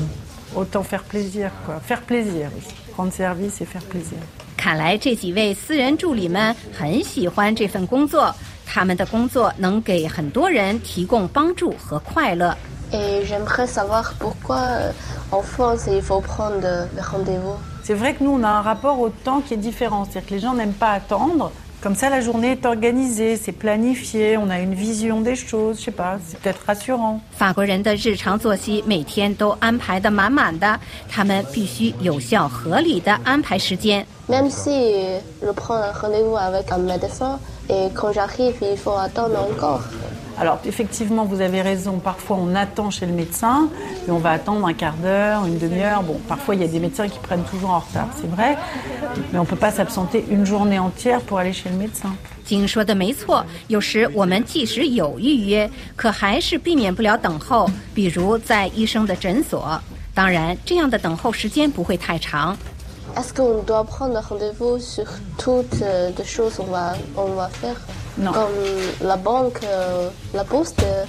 [0.56, 1.80] Autant faire plaisir, quoi.
[1.82, 2.74] Faire plaisir, aussi.
[2.96, 4.18] rendre service et faire plaisir.
[4.58, 8.34] 看来这几位私人助理们很喜欢这份工作，
[8.66, 12.56] 他们的工作能给很多人提供帮助和快乐。
[12.92, 14.92] Et j'aimerais savoir pourquoi euh,
[15.32, 17.56] en France il faut prendre le rendez-vous.
[17.84, 20.06] C'est vrai que nous, on a un rapport au temps qui est différent.
[20.06, 21.52] C'est-à-dire que les gens n'aiment pas attendre.
[21.85, 25.85] Comme ça, la journée est organisée, c'est planifié, on a une vision des choses, je
[25.85, 27.21] sais pas, c'est peut-être rassurant.
[27.37, 30.81] 法国人的日常作息每天都安排的满满的，
[31.11, 34.07] 他们必须有效合理的安排时间。
[34.31, 39.83] Même si je prends un rendez-vous avec un médecin et quand j'arrive, il faut attendre encore.
[40.38, 43.68] Alors effectivement, vous avez raison, parfois on attend chez le médecin,
[44.08, 46.02] et on va attendre un quart d'heure, une demi-heure.
[46.04, 48.58] Bon, parfois il y a des médecins qui prennent toujours en retard, c'est vrai,
[49.32, 52.14] mais on ne peut pas s'absenter une journée entière pour aller chez le médecin.
[52.46, 59.80] 金说的没错，有时我们即使有预约，可还是避免不了等候，比如在医生的诊所。
[60.16, 62.58] 当然，这样的等候时间不会太长。
[63.16, 65.06] Est-ce qu'on doit prendre rendez-vous sur
[65.38, 67.76] toutes euh, les choses qu'on va, on va faire
[68.18, 68.32] Non.
[68.34, 68.50] Comme
[69.02, 71.06] la banque, euh, la poste euh,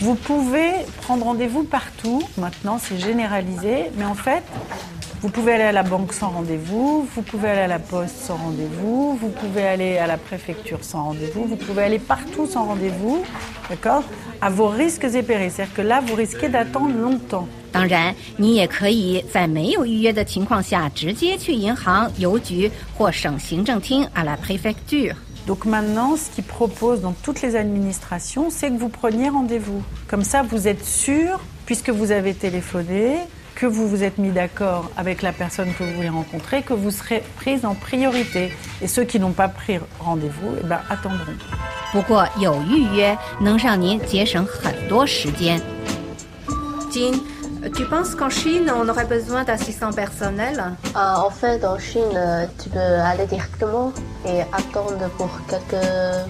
[0.00, 0.70] Vous pouvez
[1.02, 4.42] prendre rendez-vous partout, maintenant c'est généralisé, mais en fait,
[5.22, 8.36] vous pouvez aller à la banque sans rendez-vous, vous pouvez aller à la poste sans
[8.36, 13.24] rendez-vous, vous pouvez aller à la préfecture sans rendez-vous, vous pouvez aller partout sans rendez-vous,
[13.70, 14.02] d'accord
[14.40, 17.48] À vos risques et périls, c'est-à-dire que là, vous risquez d'attendre longtemps.
[17.72, 25.14] 当然，你也可以在没有预约的情况下，直接去银行、邮局或省行政厅 à la préfecture。
[25.46, 29.82] Donc maintenant, ce qu'ils proposent dans toutes les administrations, c'est que vous preniez rendez-vous.
[30.08, 33.18] Comme ça, vous êtes sûr, puisque vous avez téléphoné,
[33.54, 36.90] que vous vous êtes mis d'accord avec la personne que vous voulez rencontrer, que vous
[36.90, 38.52] serez prise en priorité.
[38.82, 41.36] Et ceux qui n'ont pas pris rendez-vous, eh ben, attendront.
[41.92, 45.58] 不过有预约能让您节省很多时间。
[46.90, 47.18] 金
[47.73, 50.61] ，tu penses qu'en Chine on aurait besoin d'assistants personnels
[50.95, 53.93] Euh, en fait, en Chine, euh, tu peux aller directement
[54.25, 55.83] et attendre pour quelques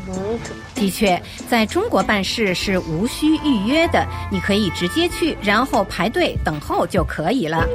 [0.07, 0.51] minutes.
[0.75, 7.65] 的确，在中国办事是无需预约的，你可以直接去，然后排队等候就可以了。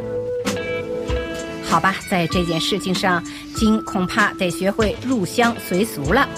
[1.69, 3.23] 好吧，在这件事情上，
[3.57, 6.29] 金恐怕得学会入乡随俗了。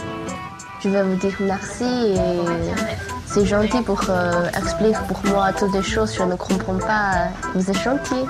[0.81, 1.85] Je vais vous dire merci
[3.47, 7.29] gentil pour euh, expliquer pour moi toutes les choses que je ne comprends pas.
[7.55, 8.25] Vous êtes gentil.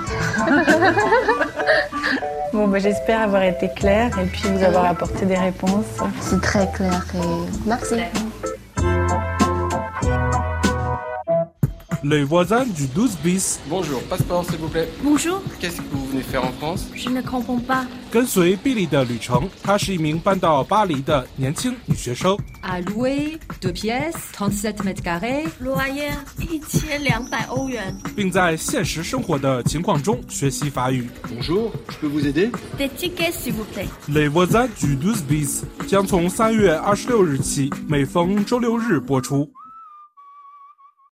[2.51, 5.85] Bon, bah, j'espère avoir été claire et puis vous avoir apporté des réponses.
[6.19, 7.95] C'est très clair et merci.
[12.02, 13.58] Les voisins du 12 bis.
[13.68, 14.88] Bonjour, passeport s'il vous plaît.
[15.02, 15.40] Bonjour.
[15.58, 17.86] Qu'est-ce que vous venez faire en France Je ne comprends pas.
[18.10, 22.36] 跟随 Billy 的旅程，她是一名搬到巴黎的年轻女学生。
[22.62, 25.46] À louer, deux pièces, 37 mètres carrés.
[25.62, 27.94] Loyer 一千两百欧元。
[28.14, 31.08] 并在现实生活的情况中学习法语。
[31.28, 33.88] Bonjour, je peux vous aider Des tickets s'il vous plaît.
[34.08, 39.48] Les voisins du 12 bis 将从三月二十六日起每逢周六日播出。